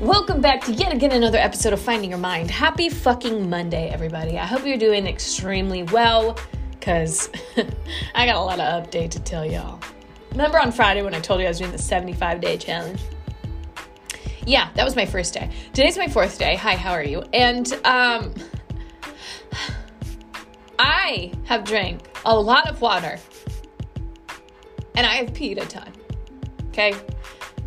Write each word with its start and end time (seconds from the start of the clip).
Welcome 0.00 0.40
back 0.40 0.62
to 0.66 0.72
yet 0.72 0.94
again 0.94 1.10
another 1.10 1.38
episode 1.38 1.72
of 1.72 1.80
Finding 1.80 2.10
Your 2.10 2.20
Mind. 2.20 2.52
Happy 2.52 2.88
fucking 2.88 3.50
Monday, 3.50 3.88
everybody. 3.88 4.38
I 4.38 4.46
hope 4.46 4.64
you're 4.64 4.76
doing 4.78 5.08
extremely 5.08 5.82
well 5.82 6.38
because 6.70 7.28
I 8.14 8.24
got 8.24 8.36
a 8.36 8.40
lot 8.40 8.60
of 8.60 8.84
update 8.84 9.10
to 9.10 9.20
tell 9.20 9.44
y'all. 9.44 9.80
Remember 10.30 10.60
on 10.60 10.70
Friday 10.70 11.02
when 11.02 11.16
I 11.16 11.20
told 11.20 11.40
you 11.40 11.46
I 11.46 11.48
was 11.48 11.58
doing 11.58 11.72
the 11.72 11.78
75 11.78 12.40
day 12.40 12.56
challenge? 12.56 13.00
Yeah, 14.46 14.70
that 14.76 14.84
was 14.84 14.94
my 14.94 15.04
first 15.04 15.34
day. 15.34 15.50
Today's 15.72 15.98
my 15.98 16.06
fourth 16.06 16.38
day. 16.38 16.54
Hi, 16.54 16.76
how 16.76 16.92
are 16.92 17.02
you? 17.02 17.24
And 17.32 17.72
um, 17.84 18.32
I 20.78 21.32
have 21.46 21.64
drank 21.64 22.08
a 22.24 22.38
lot 22.38 22.68
of 22.68 22.80
water 22.80 23.18
and 24.94 25.04
I 25.04 25.14
have 25.14 25.30
peed 25.30 25.60
a 25.60 25.66
ton. 25.66 25.92
Okay? 26.68 26.94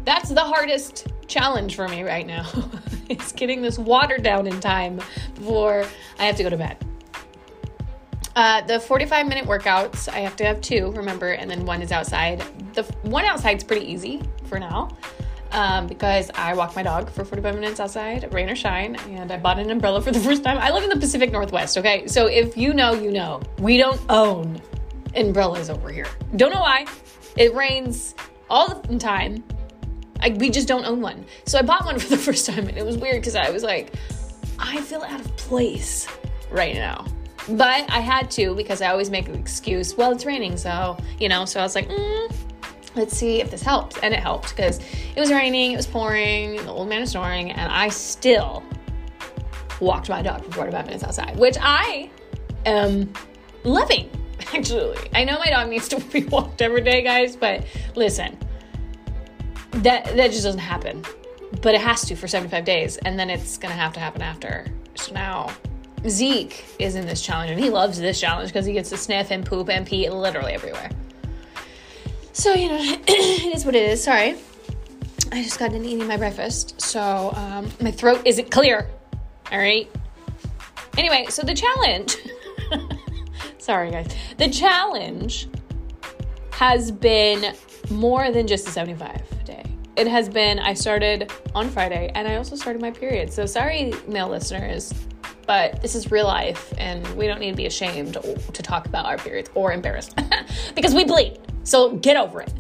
That's 0.06 0.30
the 0.30 0.40
hardest 0.40 1.08
challenge 1.32 1.76
for 1.76 1.88
me 1.88 2.04
right 2.04 2.28
now. 2.28 2.48
it's 3.10 3.32
getting 3.32 3.62
this 3.62 3.80
water 3.80 4.18
down 4.18 4.46
in 4.46 4.60
time 4.60 4.98
before 5.36 5.86
I 6.20 6.26
have 6.26 6.36
to 6.36 6.44
go 6.44 6.50
to 6.50 6.58
bed. 6.58 6.78
Uh, 8.36 8.62
the 8.62 8.80
45 8.80 9.28
minute 9.28 9.46
workouts, 9.46 10.08
I 10.08 10.20
have 10.20 10.36
to 10.38 10.46
have 10.46 10.62
two, 10.62 10.92
remember, 10.92 11.32
and 11.32 11.50
then 11.50 11.66
one 11.66 11.82
is 11.82 11.92
outside. 11.92 12.44
The 12.74 12.84
one 13.02 13.26
outside's 13.26 13.64
pretty 13.64 13.86
easy 13.86 14.22
for 14.46 14.60
now 14.60 14.90
um, 15.52 15.88
because 15.88 16.32
I 16.36 16.54
walk 16.54 16.76
my 16.76 16.84
dog 16.84 17.10
for 17.10 17.26
45 17.26 17.56
minutes 17.56 17.80
outside, 17.80 18.34
rain 18.34 18.50
or 18.50 18.56
shine, 18.56 18.96
and 19.10 19.32
I 19.32 19.38
bought 19.38 19.60
an 19.60 19.70
umbrella 19.70 20.02
for 20.02 20.12
the 20.12 20.20
first 20.28 20.44
time. 20.44 20.58
I 20.58 20.72
live 20.72 20.84
in 20.84 20.90
the 20.90 21.00
Pacific 21.00 21.32
Northwest, 21.32 21.78
okay? 21.78 22.08
So 22.08 22.28
if 22.28 22.58
you 22.58 22.74
know, 22.74 22.94
you 22.94 23.12
know. 23.12 23.42
We 23.60 23.78
don't 23.78 24.02
own 24.10 24.62
umbrellas 25.16 25.70
over 25.70 25.90
here. 25.90 26.08
Don't 26.36 26.54
know 26.54 26.62
why. 26.62 26.86
It 27.38 27.54
rains 27.54 28.16
all 28.50 28.80
the 28.80 28.98
time. 28.98 29.44
I, 30.22 30.30
we 30.30 30.50
just 30.50 30.68
don't 30.68 30.86
own 30.86 31.02
one. 31.02 31.26
So 31.46 31.60
I 31.60 31.62
bought 31.62 31.86
one 31.86 32.00
for 32.00 32.10
the 32.10 32.18
first 32.18 32.46
time, 32.46 32.68
and 32.68 32.78
it 32.78 32.86
was 32.86 32.98
weird 32.98 33.22
because 33.22 33.36
I 33.36 33.50
was 33.50 33.64
like, 33.64 33.94
I 34.60 34.82
feel 34.82 35.02
out 35.02 35.20
of 35.20 35.36
place 35.38 36.08
right 36.50 36.76
now. 36.76 37.06
But 37.50 37.90
I 37.90 38.00
had 38.00 38.30
to 38.32 38.54
because 38.56 38.82
I 38.82 38.90
always 38.92 39.10
make 39.10 39.28
an 39.28 39.36
excuse. 39.36 39.96
Well, 39.96 40.12
it's 40.12 40.26
raining, 40.26 40.58
so, 40.58 40.98
you 41.20 41.28
know, 41.28 41.46
so 41.46 41.60
I 41.60 41.64
was 41.64 41.74
like, 41.74 41.90
mm, 41.90 42.34
let's 42.96 43.18
see 43.18 43.42
if 43.42 43.50
this 43.50 43.64
helps. 43.64 43.98
And 44.00 44.14
it 44.14 44.20
helped 44.20 44.50
because 44.56 44.80
it 45.16 45.20
was 45.20 45.32
raining, 45.32 45.72
it 45.72 45.78
was 45.78 45.88
pouring, 45.88 46.58
the 46.58 46.70
old 46.70 46.88
man 46.88 47.02
was 47.02 47.12
snoring, 47.12 47.52
and 47.52 47.72
I 47.72 47.90
still 47.90 48.64
walked 49.80 50.10
my 50.10 50.22
dog 50.22 50.46
for 50.46 50.52
45 50.52 50.86
minutes 50.86 51.04
outside, 51.04 51.38
which 51.38 51.58
I 51.60 52.12
am 52.66 53.12
loving, 53.64 54.10
actually. 54.54 54.98
I 55.14 55.24
know 55.24 55.40
my 55.40 55.50
dog 55.50 55.70
needs 55.70 55.88
to 55.90 56.00
be 56.12 56.24
walked 56.26 56.62
every 56.62 56.82
day, 56.82 57.02
guys, 57.02 57.36
but 57.36 57.66
listen, 57.96 58.38
that, 59.72 60.06
that 60.16 60.32
just 60.32 60.44
doesn't 60.44 60.60
happen. 60.60 61.04
But 61.62 61.76
it 61.76 61.82
has 61.82 62.06
to 62.06 62.16
for 62.16 62.28
75 62.28 62.64
days, 62.64 62.98
and 62.98 63.20
then 63.20 63.30
it's 63.30 63.58
gonna 63.58 63.74
have 63.74 63.94
to 63.94 64.00
happen 64.00 64.22
after. 64.22 64.66
So 64.96 65.14
now 65.14 65.50
Zeke 66.08 66.64
is 66.80 66.96
in 66.96 67.06
this 67.06 67.22
challenge, 67.22 67.52
and 67.52 67.60
he 67.60 67.70
loves 67.70 68.00
this 68.00 68.20
challenge 68.20 68.50
because 68.50 68.66
he 68.66 68.74
gets 68.74 68.90
to 68.90 68.98
sniff 68.98 69.32
and 69.32 69.46
poop 69.46 69.70
and 69.70 69.86
pee 69.86 70.10
literally 70.10 70.54
everywhere. 70.54 70.90
So, 72.34 72.54
you 72.54 72.70
know, 72.70 72.80
it 73.08 73.56
is 73.56 73.66
what 73.66 73.76
it 73.76 73.90
is. 73.90 74.04
Sorry. 74.04 74.36
I 75.32 75.44
just 75.44 75.60
got 75.60 75.72
done 75.72 75.86
eating 75.86 76.08
my 76.08 76.18
breakfast, 76.18 76.82
so 76.82 77.32
um, 77.36 77.70
my 77.80 77.92
throat 77.92 78.22
isn't 78.26 78.52
clear. 78.52 78.90
All 79.52 79.60
right. 79.60 79.90
Anyway, 80.98 81.28
so 81.30 81.44
the 81.44 81.54
challenge. 81.54 82.18
sorry, 83.58 83.92
guys. 83.92 84.14
The 84.38 84.50
challenge 84.50 85.48
has 86.52 86.92
been 86.92 87.56
more 87.90 88.32
than 88.32 88.48
just 88.48 88.68
a 88.68 88.72
75 88.72 89.18
day. 89.18 89.41
It 89.96 90.08
has 90.08 90.30
been, 90.30 90.60
I 90.60 90.74
started 90.74 91.32
on 91.54 91.70
Friday 91.70 92.12
and 92.16 92.28
I 92.28 92.36
also 92.36 92.56
started 92.56 92.82
my 92.82 92.92
period. 92.92 93.32
So, 93.32 93.46
sorry, 93.46 93.94
male 94.08 94.30
listeners, 94.30 94.94
but 95.46 95.82
this 95.82 95.96
is 95.96 96.12
real 96.12 96.28
life 96.28 96.74
and 96.78 97.06
we 97.16 97.28
don't 97.28 97.40
need 97.40 97.52
to 97.52 97.58
be 97.58 97.66
ashamed 97.66 98.14
to 98.14 98.64
talk 98.64 98.86
about 98.86 99.06
our 99.06 99.18
periods 99.18 99.50
or 99.54 99.74
embarrassed 99.74 100.18
because 100.76 100.96
we 100.96 101.04
bleed. 101.04 101.40
So 101.64 101.98
get 101.98 102.16
over 102.16 102.42
it. 102.42 102.54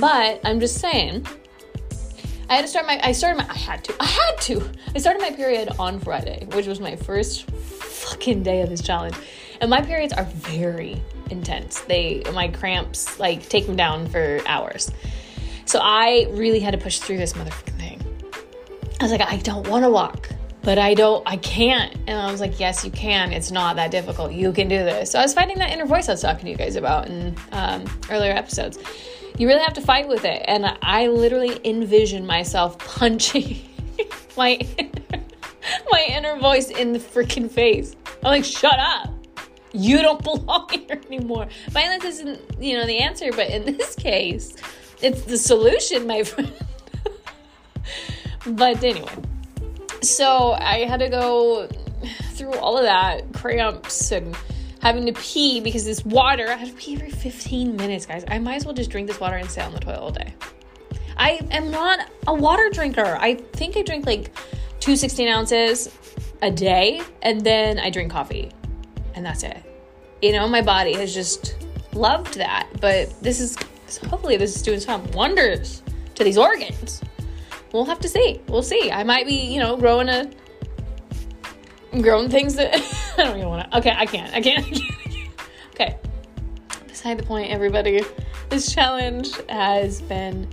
But 0.00 0.40
I'm 0.44 0.60
just 0.60 0.78
saying, 0.78 1.26
I 2.48 2.56
had 2.56 2.62
to 2.62 2.68
start 2.68 2.86
my, 2.86 3.00
I 3.02 3.12
started 3.12 3.38
my, 3.38 3.50
I 3.50 3.56
had 3.56 3.84
to, 3.84 3.94
I 4.00 4.06
had 4.06 4.40
to. 4.42 4.70
I 4.94 4.98
started 4.98 5.20
my 5.20 5.30
period 5.30 5.68
on 5.78 6.00
Friday, 6.00 6.46
which 6.52 6.66
was 6.66 6.80
my 6.80 6.96
first 6.96 7.50
fucking 7.50 8.42
day 8.42 8.62
of 8.62 8.70
this 8.70 8.82
challenge. 8.82 9.14
And 9.60 9.70
my 9.70 9.82
periods 9.82 10.12
are 10.12 10.24
very 10.24 11.00
intense. 11.30 11.80
They, 11.82 12.22
my 12.32 12.48
cramps, 12.48 13.18
like, 13.20 13.48
take 13.48 13.66
them 13.66 13.76
down 13.76 14.08
for 14.08 14.40
hours. 14.46 14.90
So 15.64 15.78
I 15.82 16.26
really 16.30 16.60
had 16.60 16.72
to 16.72 16.78
push 16.78 16.98
through 16.98 17.18
this 17.18 17.32
motherfucking 17.34 17.78
thing. 17.78 18.00
I 19.00 19.04
was 19.04 19.12
like, 19.12 19.20
I 19.20 19.36
don't 19.38 19.68
want 19.68 19.84
to 19.84 19.90
walk 19.90 20.28
but 20.62 20.78
I 20.78 20.94
don't, 20.94 21.22
I 21.26 21.36
can't. 21.36 21.94
And 22.06 22.18
I 22.18 22.30
was 22.30 22.40
like, 22.40 22.58
yes, 22.60 22.84
you 22.84 22.90
can. 22.90 23.32
It's 23.32 23.50
not 23.50 23.76
that 23.76 23.90
difficult. 23.90 24.32
You 24.32 24.52
can 24.52 24.68
do 24.68 24.78
this. 24.78 25.10
So 25.10 25.18
I 25.18 25.22
was 25.22 25.34
fighting 25.34 25.58
that 25.58 25.70
inner 25.70 25.86
voice 25.86 26.08
I 26.08 26.12
was 26.12 26.22
talking 26.22 26.44
to 26.44 26.50
you 26.50 26.56
guys 26.56 26.76
about 26.76 27.08
in 27.08 27.36
um, 27.50 27.84
earlier 28.10 28.32
episodes. 28.32 28.78
You 29.38 29.48
really 29.48 29.62
have 29.62 29.74
to 29.74 29.80
fight 29.80 30.08
with 30.08 30.24
it. 30.24 30.44
And 30.46 30.78
I 30.82 31.08
literally 31.08 31.60
envision 31.64 32.24
myself 32.24 32.78
punching 32.78 33.60
my 34.36 34.60
my 35.90 36.06
inner 36.08 36.38
voice 36.38 36.70
in 36.70 36.92
the 36.92 36.98
freaking 36.98 37.50
face. 37.50 37.96
I'm 38.22 38.30
like, 38.30 38.44
shut 38.44 38.78
up. 38.78 39.10
You 39.72 40.00
don't 40.02 40.22
belong 40.24 40.68
here 40.70 41.00
anymore. 41.06 41.48
Violence 41.70 42.04
isn't, 42.04 42.40
you 42.60 42.76
know, 42.76 42.86
the 42.86 42.98
answer, 42.98 43.32
but 43.32 43.50
in 43.50 43.76
this 43.76 43.96
case, 43.96 44.54
it's 45.02 45.22
the 45.22 45.38
solution, 45.38 46.06
my 46.06 46.22
friend. 46.24 46.52
but 48.46 48.82
anyway, 48.82 49.14
so 50.00 50.52
I 50.52 50.84
had 50.84 51.00
to 51.00 51.08
go 51.08 51.68
through 52.34 52.54
all 52.54 52.76
of 52.76 52.84
that 52.84 53.32
cramps 53.32 54.12
and 54.12 54.36
having 54.80 55.06
to 55.06 55.12
pee 55.12 55.60
because 55.60 55.84
this 55.84 56.04
water, 56.04 56.48
I 56.48 56.54
had 56.54 56.68
to 56.68 56.74
pee 56.74 56.94
every 56.94 57.10
15 57.10 57.76
minutes, 57.76 58.06
guys. 58.06 58.24
I 58.28 58.38
might 58.38 58.56
as 58.56 58.64
well 58.64 58.74
just 58.74 58.90
drink 58.90 59.06
this 59.06 59.20
water 59.20 59.36
and 59.36 59.48
stay 59.48 59.62
on 59.62 59.72
the 59.72 59.78
toilet 59.78 60.00
all 60.00 60.10
day. 60.10 60.34
I 61.16 61.40
am 61.50 61.70
not 61.70 62.10
a 62.26 62.34
water 62.34 62.68
drinker. 62.70 63.16
I 63.20 63.34
think 63.34 63.76
I 63.76 63.82
drink 63.82 64.06
like 64.06 64.32
two 64.80 64.96
16 64.96 65.28
ounces 65.28 65.88
a 66.40 66.50
day 66.50 67.00
and 67.22 67.40
then 67.42 67.78
I 67.78 67.90
drink 67.90 68.10
coffee 68.10 68.50
and 69.14 69.24
that's 69.24 69.44
it. 69.44 69.62
You 70.20 70.32
know, 70.32 70.48
my 70.48 70.62
body 70.62 70.94
has 70.94 71.14
just 71.14 71.56
loved 71.92 72.34
that, 72.34 72.68
but 72.80 73.12
this 73.22 73.40
is 73.40 73.56
hopefully 73.98 74.36
this 74.36 74.56
is 74.56 74.62
doing 74.62 74.80
some 74.80 75.08
wonders 75.12 75.82
to 76.14 76.24
these 76.24 76.38
organs 76.38 77.02
we'll 77.72 77.84
have 77.84 78.00
to 78.00 78.08
see. 78.08 78.40
We'll 78.48 78.62
see. 78.62 78.90
I 78.90 79.02
might 79.02 79.26
be, 79.26 79.34
you 79.34 79.60
know, 79.60 79.76
growing 79.76 80.08
a 80.08 80.30
growing 82.00 82.30
things 82.30 82.54
that 82.54 82.74
I 83.18 83.24
don't 83.24 83.36
even 83.36 83.48
want 83.48 83.70
to. 83.70 83.78
Okay, 83.78 83.94
I 83.96 84.06
can't. 84.06 84.32
I 84.34 84.40
can't. 84.40 84.66
okay. 85.74 85.98
Beside 86.86 87.18
the 87.18 87.24
point, 87.24 87.50
everybody. 87.50 88.02
This 88.48 88.72
challenge 88.72 89.34
has 89.48 90.02
been 90.02 90.48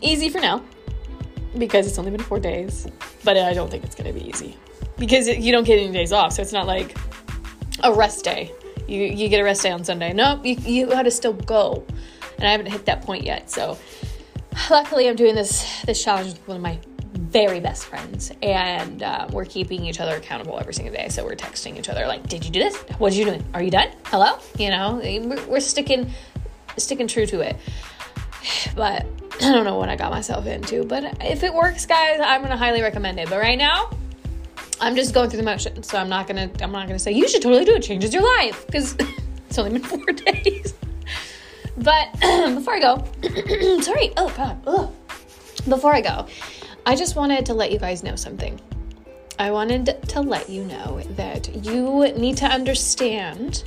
easy 0.00 0.28
for 0.28 0.40
now 0.40 0.62
because 1.58 1.86
it's 1.86 1.98
only 1.98 2.12
been 2.12 2.22
four 2.22 2.38
days, 2.38 2.86
but 3.24 3.36
I 3.36 3.52
don't 3.52 3.70
think 3.70 3.84
it's 3.84 3.94
going 3.94 4.12
to 4.12 4.18
be 4.18 4.28
easy 4.28 4.56
because 4.96 5.26
you 5.28 5.50
don't 5.50 5.64
get 5.64 5.80
any 5.80 5.92
days 5.92 6.12
off. 6.12 6.34
So 6.34 6.42
it's 6.42 6.52
not 6.52 6.66
like 6.66 6.96
a 7.82 7.92
rest 7.92 8.24
day. 8.24 8.52
You 8.86 9.02
you 9.02 9.28
get 9.28 9.40
a 9.40 9.44
rest 9.44 9.62
day 9.62 9.70
on 9.70 9.82
Sunday. 9.84 10.12
Nope, 10.12 10.44
you 10.44 10.54
you 10.54 10.86
got 10.86 11.02
to 11.02 11.10
still 11.10 11.32
go, 11.32 11.84
and 12.38 12.46
I 12.46 12.50
haven't 12.50 12.70
hit 12.70 12.86
that 12.86 13.02
point 13.02 13.24
yet. 13.24 13.50
So 13.50 13.78
luckily 14.70 15.08
i'm 15.08 15.16
doing 15.16 15.34
this 15.34 15.82
this 15.82 16.02
challenge 16.02 16.28
with 16.28 16.48
one 16.48 16.56
of 16.56 16.62
my 16.62 16.78
very 17.14 17.60
best 17.60 17.86
friends 17.86 18.32
and 18.42 19.02
uh, 19.02 19.26
we're 19.32 19.44
keeping 19.44 19.84
each 19.84 20.00
other 20.00 20.16
accountable 20.16 20.58
every 20.58 20.74
single 20.74 20.92
day. 20.94 21.08
So 21.08 21.24
we're 21.24 21.36
texting 21.36 21.78
each 21.78 21.88
other 21.88 22.06
like 22.06 22.28
did 22.28 22.44
you 22.44 22.50
do 22.50 22.60
this? 22.60 22.76
What 22.98 23.10
did 23.10 23.18
you 23.18 23.24
do? 23.26 23.44
Are 23.54 23.62
you 23.62 23.70
done? 23.70 23.88
Hello? 24.06 24.38
You 24.58 24.70
know 24.70 25.00
we're 25.48 25.60
sticking 25.60 26.10
sticking 26.76 27.06
true 27.06 27.26
to 27.26 27.40
it. 27.40 27.56
But 28.74 29.06
i 29.36 29.52
don't 29.52 29.64
know 29.64 29.76
what 29.76 29.88
i 29.88 29.96
got 29.96 30.12
myself 30.12 30.46
into 30.46 30.84
but 30.84 31.02
if 31.20 31.42
it 31.42 31.52
works 31.52 31.86
guys 31.86 32.20
i'm 32.22 32.40
gonna 32.42 32.56
highly 32.56 32.82
recommend 32.82 33.18
it. 33.18 33.28
But 33.28 33.40
right 33.40 33.58
now 33.58 33.90
i'm 34.80 34.96
just 34.96 35.14
going 35.14 35.30
through 35.30 35.38
the 35.38 35.44
motions 35.44 35.88
so 35.88 35.98
i'm 35.98 36.08
not 36.08 36.26
gonna 36.26 36.50
i'm 36.62 36.72
not 36.72 36.86
gonna 36.86 36.98
say 36.98 37.12
you 37.12 37.28
should 37.28 37.42
totally 37.42 37.64
do 37.64 37.74
it. 37.74 37.82
Changes 37.82 38.12
your 38.12 38.24
life. 38.38 38.66
Because 38.66 38.96
it's 39.48 39.58
only 39.58 39.78
been 39.78 39.82
four 39.82 40.04
days 40.12 40.74
but 41.78 42.12
before 42.54 42.74
I 42.74 42.80
go, 42.80 43.04
sorry, 43.82 44.12
oh 44.16 44.32
God, 44.36 44.60
ugh. 44.66 44.92
before 45.68 45.94
I 45.94 46.00
go, 46.00 46.26
I 46.86 46.96
just 46.96 47.16
wanted 47.16 47.46
to 47.46 47.54
let 47.54 47.72
you 47.72 47.78
guys 47.78 48.02
know 48.02 48.16
something. 48.16 48.60
I 49.38 49.50
wanted 49.50 50.08
to 50.08 50.20
let 50.20 50.48
you 50.48 50.64
know 50.64 51.00
that 51.16 51.64
you 51.64 52.12
need 52.16 52.36
to 52.38 52.46
understand 52.46 53.64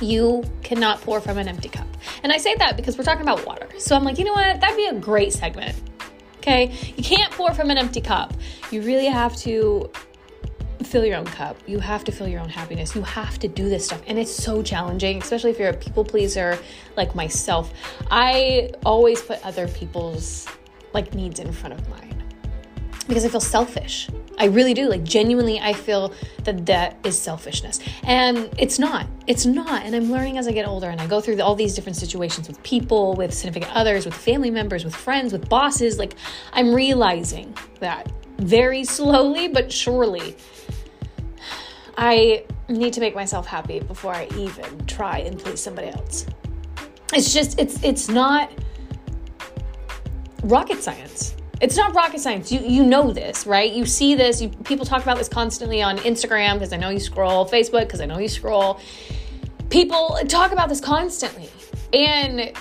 you 0.00 0.44
cannot 0.62 1.00
pour 1.00 1.20
from 1.20 1.38
an 1.38 1.48
empty 1.48 1.68
cup. 1.68 1.86
And 2.22 2.32
I 2.32 2.38
say 2.38 2.54
that 2.56 2.76
because 2.76 2.96
we're 2.96 3.04
talking 3.04 3.22
about 3.22 3.44
water. 3.44 3.68
So 3.78 3.96
I'm 3.96 4.04
like, 4.04 4.18
you 4.18 4.24
know 4.24 4.32
what? 4.32 4.60
That'd 4.60 4.76
be 4.76 4.86
a 4.86 4.94
great 4.94 5.32
segment. 5.32 5.76
Okay? 6.36 6.72
You 6.96 7.02
can't 7.02 7.32
pour 7.32 7.52
from 7.52 7.70
an 7.70 7.78
empty 7.78 8.00
cup. 8.00 8.32
You 8.70 8.82
really 8.82 9.06
have 9.06 9.36
to 9.38 9.90
fill 10.88 11.04
your 11.04 11.16
own 11.16 11.26
cup. 11.26 11.56
You 11.66 11.78
have 11.80 12.02
to 12.04 12.12
fill 12.12 12.28
your 12.28 12.40
own 12.40 12.48
happiness. 12.48 12.94
You 12.94 13.02
have 13.02 13.38
to 13.40 13.48
do 13.48 13.68
this 13.68 13.86
stuff. 13.86 14.02
And 14.06 14.18
it's 14.18 14.34
so 14.34 14.62
challenging, 14.62 15.20
especially 15.22 15.50
if 15.50 15.58
you're 15.58 15.68
a 15.68 15.76
people 15.86 16.04
pleaser 16.04 16.58
like 16.96 17.14
myself. 17.14 17.72
I 18.10 18.70
always 18.84 19.20
put 19.22 19.44
other 19.44 19.68
people's 19.68 20.46
like 20.94 21.14
needs 21.14 21.38
in 21.40 21.52
front 21.52 21.74
of 21.74 21.88
mine. 21.90 22.16
because 23.08 23.24
I 23.24 23.28
feel 23.28 23.40
selfish. 23.40 24.08
I 24.38 24.44
really 24.44 24.74
do. 24.74 24.88
Like, 24.88 25.02
genuinely, 25.02 25.58
I 25.58 25.72
feel 25.72 26.12
that 26.44 26.66
that 26.66 26.96
is 27.04 27.18
selfishness. 27.18 27.80
And 28.04 28.48
it's 28.56 28.78
not. 28.78 29.06
It's 29.26 29.46
not. 29.46 29.84
And 29.84 29.96
I'm 29.96 30.12
learning 30.12 30.38
as 30.38 30.46
I 30.46 30.52
get 30.52 30.68
older 30.68 30.88
and 30.90 31.00
I 31.00 31.06
go 31.06 31.20
through 31.20 31.40
all 31.40 31.56
these 31.56 31.74
different 31.74 31.96
situations 31.96 32.46
with 32.46 32.62
people, 32.62 33.14
with 33.14 33.34
significant 33.34 33.74
others, 33.74 34.04
with 34.04 34.14
family 34.14 34.50
members, 34.50 34.84
with 34.84 34.94
friends, 34.94 35.32
with 35.32 35.48
bosses. 35.48 35.98
Like, 35.98 36.14
I'm 36.52 36.72
realizing 36.72 37.52
that 37.80 38.12
very 38.38 38.84
slowly 38.84 39.48
but 39.48 39.72
surely. 39.72 40.36
I 41.98 42.44
need 42.68 42.94
to 42.94 43.00
make 43.00 43.14
myself 43.14 43.46
happy 43.46 43.80
before 43.80 44.14
I 44.14 44.28
even 44.36 44.86
try 44.86 45.18
and 45.18 45.38
please 45.38 45.60
somebody 45.60 45.88
else. 45.88 46.24
It's 47.12 47.34
just, 47.34 47.58
it's, 47.58 47.82
it's 47.82 48.08
not 48.08 48.50
rocket 50.44 50.82
science 50.82 51.34
it's 51.60 51.76
not 51.76 51.94
rocket 51.94 52.20
science. 52.20 52.52
You 52.52 52.60
you 52.60 52.84
know 52.84 53.12
this, 53.12 53.46
right? 53.46 53.72
You 53.72 53.84
see 53.84 54.14
this. 54.14 54.40
You, 54.40 54.48
people 54.48 54.86
talk 54.86 55.02
about 55.02 55.18
this 55.18 55.28
constantly 55.28 55.82
on 55.82 55.98
Instagram 55.98 56.54
because 56.54 56.72
I 56.72 56.76
know 56.76 56.90
you 56.90 57.00
scroll, 57.00 57.48
Facebook 57.48 57.80
because 57.80 58.00
I 58.00 58.06
know 58.06 58.18
you 58.18 58.28
scroll. 58.28 58.80
People 59.68 60.18
talk 60.28 60.52
about 60.52 60.68
this 60.68 60.80
constantly. 60.80 61.50
And 61.92 62.52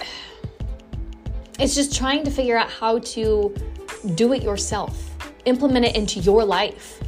it's 1.60 1.76
just 1.76 1.96
trying 1.96 2.24
to 2.24 2.32
figure 2.32 2.58
out 2.58 2.70
how 2.70 3.00
to 3.00 3.54
do 4.16 4.34
it 4.34 4.42
yourself. 4.42 5.12
Implement 5.46 5.86
it 5.86 5.96
into 5.96 6.20
your 6.20 6.44
life 6.44 7.00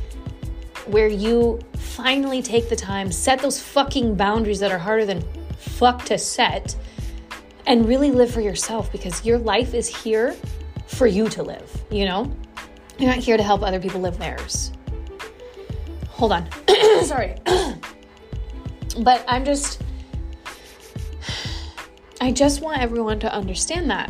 where 0.85 1.07
you 1.07 1.59
finally 2.03 2.41
take 2.41 2.69
the 2.69 2.77
time, 2.77 3.11
set 3.11 3.39
those 3.39 3.61
fucking 3.61 4.15
boundaries 4.15 4.61
that 4.61 4.71
are 4.71 4.77
harder 4.77 5.05
than 5.05 5.21
fuck 5.57 6.05
to 6.05 6.17
set 6.17 6.73
and 7.67 7.85
really 7.85 8.09
live 8.09 8.31
for 8.31 8.39
yourself 8.39 8.89
because 8.89 9.25
your 9.25 9.37
life 9.37 9.73
is 9.73 9.93
here 10.03 10.33
for 10.87 11.07
you 11.07 11.27
to 11.27 11.43
live, 11.43 11.69
you 11.91 12.05
know? 12.05 12.33
You're 12.97 13.09
not 13.09 13.19
here 13.19 13.35
to 13.35 13.43
help 13.43 13.63
other 13.63 13.81
people 13.81 13.99
live 13.99 14.17
theirs. 14.17 14.71
Hold 16.07 16.31
on. 16.31 16.47
Sorry. 17.03 17.35
but 19.01 19.25
I'm 19.27 19.43
just, 19.43 19.81
I 22.21 22.31
just 22.31 22.61
want 22.61 22.81
everyone 22.81 23.19
to 23.19 23.33
understand 23.33 23.91
that. 23.91 24.09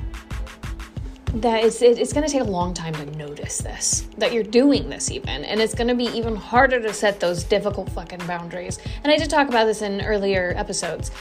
That 1.36 1.64
it's, 1.64 1.82
it's 1.82 2.12
going 2.12 2.26
to 2.26 2.32
take 2.32 2.42
a 2.42 2.52
long 2.52 2.74
time 2.74 2.94
to 2.94 3.06
notice 3.18 3.60
this, 3.60 4.08
that 4.18 4.34
you're 4.34 4.44
doing 4.44 4.90
this 4.90 5.12
even. 5.12 5.44
And 5.46 5.62
it's 5.62 5.76
going 5.76 5.88
to 5.88 5.96
be 5.96 6.06
even 6.06 6.36
harder 6.36 6.80
to 6.82 6.94
set 6.94 7.20
those 7.20 7.44
difficult 7.44 7.90
fucking 7.92 8.26
boundaries. 8.26 8.80
And 9.04 9.14
I 9.14 9.18
did 9.18 9.30
talk 9.30 9.48
about 9.48 9.66
this 9.66 9.82
in 9.82 10.02
earlier 10.02 10.54
episodes. 10.58 11.12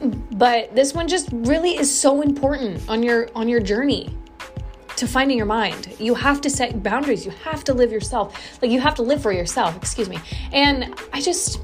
But 0.00 0.74
this 0.74 0.94
one 0.94 1.08
just 1.08 1.28
really 1.32 1.76
is 1.76 1.94
so 1.94 2.22
important 2.22 2.88
on 2.88 3.02
your 3.02 3.28
on 3.34 3.48
your 3.48 3.60
journey 3.60 4.16
to 4.96 5.06
finding 5.06 5.36
your 5.36 5.46
mind. 5.46 5.94
You 5.98 6.14
have 6.14 6.40
to 6.42 6.50
set 6.50 6.82
boundaries. 6.82 7.24
You 7.24 7.32
have 7.44 7.64
to 7.64 7.74
live 7.74 7.92
yourself. 7.92 8.58
Like 8.62 8.70
you 8.70 8.80
have 8.80 8.94
to 8.96 9.02
live 9.02 9.22
for 9.22 9.32
yourself, 9.32 9.76
excuse 9.76 10.08
me. 10.08 10.18
And 10.52 10.94
I 11.12 11.20
just 11.20 11.60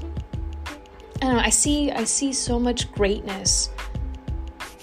I 1.21 1.25
don't 1.25 1.35
know, 1.35 1.39
I 1.39 1.49
see 1.49 1.91
I 1.91 2.03
see 2.03 2.31
so 2.31 2.59
much 2.59 2.91
greatness 2.91 3.69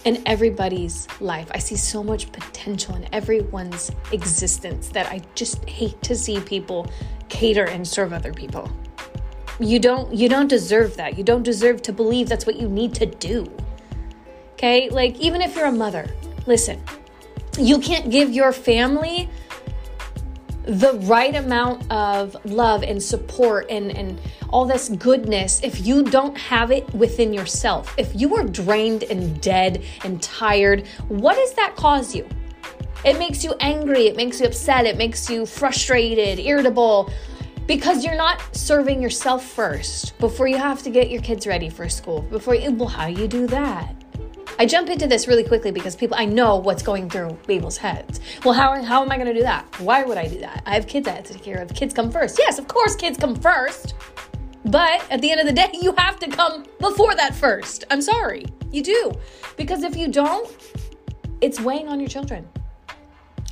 in 0.04 0.22
everybody's 0.26 1.08
life. 1.20 1.50
I 1.52 1.58
see 1.58 1.76
so 1.76 2.02
much 2.02 2.30
potential 2.32 2.94
in 2.94 3.08
everyone's 3.12 3.90
existence 4.12 4.88
that 4.88 5.06
I 5.06 5.22
just 5.34 5.68
hate 5.68 6.00
to 6.02 6.14
see 6.14 6.40
people 6.40 6.90
cater 7.28 7.64
and 7.64 7.86
serve 7.86 8.12
other 8.12 8.32
people. 8.32 8.70
You 9.58 9.78
don't 9.78 10.12
you 10.12 10.28
don't 10.28 10.48
deserve 10.48 10.96
that. 10.96 11.16
You 11.16 11.24
don't 11.24 11.42
deserve 11.42 11.82
to 11.82 11.92
believe 11.92 12.28
that's 12.28 12.46
what 12.46 12.56
you 12.56 12.68
need 12.68 12.94
to 12.94 13.06
do. 13.06 13.50
Okay? 14.54 14.90
Like 14.90 15.16
even 15.20 15.40
if 15.40 15.56
you're 15.56 15.66
a 15.66 15.72
mother, 15.72 16.06
listen 16.46 16.82
you 17.58 17.78
can't 17.78 18.10
give 18.10 18.32
your 18.32 18.52
family 18.52 19.28
the 20.66 20.94
right 21.02 21.34
amount 21.34 21.90
of 21.90 22.36
love 22.44 22.82
and 22.82 23.02
support 23.02 23.66
and, 23.70 23.90
and 23.96 24.18
all 24.48 24.64
this 24.64 24.88
goodness 24.88 25.60
if 25.62 25.86
you 25.86 26.02
don't 26.02 26.36
have 26.38 26.70
it 26.70 26.92
within 26.94 27.32
yourself. 27.32 27.94
If 27.98 28.14
you 28.14 28.34
are 28.36 28.44
drained 28.44 29.04
and 29.04 29.40
dead 29.40 29.82
and 30.04 30.22
tired, 30.22 30.86
what 31.08 31.34
does 31.34 31.52
that 31.54 31.76
cause 31.76 32.14
you? 32.14 32.26
It 33.04 33.18
makes 33.18 33.44
you 33.44 33.54
angry, 33.60 34.06
it 34.06 34.16
makes 34.16 34.40
you 34.40 34.46
upset, 34.46 34.86
it 34.86 34.96
makes 34.96 35.28
you 35.28 35.44
frustrated, 35.44 36.38
irritable, 36.38 37.10
because 37.66 38.04
you're 38.04 38.16
not 38.16 38.40
serving 38.56 39.02
yourself 39.02 39.44
first 39.44 40.18
before 40.18 40.46
you 40.46 40.56
have 40.56 40.82
to 40.82 40.90
get 40.90 41.10
your 41.10 41.20
kids 41.20 41.46
ready 41.46 41.68
for 41.68 41.88
school. 41.88 42.22
Before 42.22 42.54
you, 42.54 42.72
well, 42.72 42.88
how 42.88 43.06
you 43.06 43.28
do 43.28 43.46
that? 43.48 44.03
I 44.56 44.66
jump 44.66 44.88
into 44.88 45.08
this 45.08 45.26
really 45.26 45.42
quickly 45.42 45.72
because 45.72 45.96
people, 45.96 46.16
I 46.16 46.26
know 46.26 46.56
what's 46.56 46.82
going 46.82 47.10
through 47.10 47.36
people's 47.46 47.76
heads. 47.76 48.20
Well, 48.44 48.54
how, 48.54 48.80
how 48.84 49.02
am 49.02 49.10
I 49.10 49.16
going 49.16 49.26
to 49.26 49.34
do 49.34 49.42
that? 49.42 49.64
Why 49.80 50.04
would 50.04 50.16
I 50.16 50.28
do 50.28 50.38
that? 50.40 50.62
I 50.64 50.74
have 50.74 50.86
kids 50.86 51.08
I 51.08 51.12
have 51.12 51.24
to 51.24 51.32
take 51.32 51.42
care 51.42 51.60
of. 51.60 51.74
Kids 51.74 51.92
come 51.92 52.10
first. 52.10 52.38
Yes, 52.38 52.58
of 52.58 52.68
course, 52.68 52.94
kids 52.94 53.18
come 53.18 53.34
first. 53.34 53.94
But 54.64 55.04
at 55.10 55.20
the 55.20 55.30
end 55.30 55.40
of 55.40 55.46
the 55.46 55.52
day, 55.52 55.70
you 55.80 55.92
have 55.98 56.20
to 56.20 56.28
come 56.28 56.66
before 56.78 57.16
that 57.16 57.34
first. 57.34 57.84
I'm 57.90 58.00
sorry. 58.00 58.46
You 58.70 58.82
do. 58.82 59.12
Because 59.56 59.82
if 59.82 59.96
you 59.96 60.06
don't, 60.06 60.48
it's 61.40 61.60
weighing 61.60 61.88
on 61.88 61.98
your 61.98 62.08
children. 62.08 62.48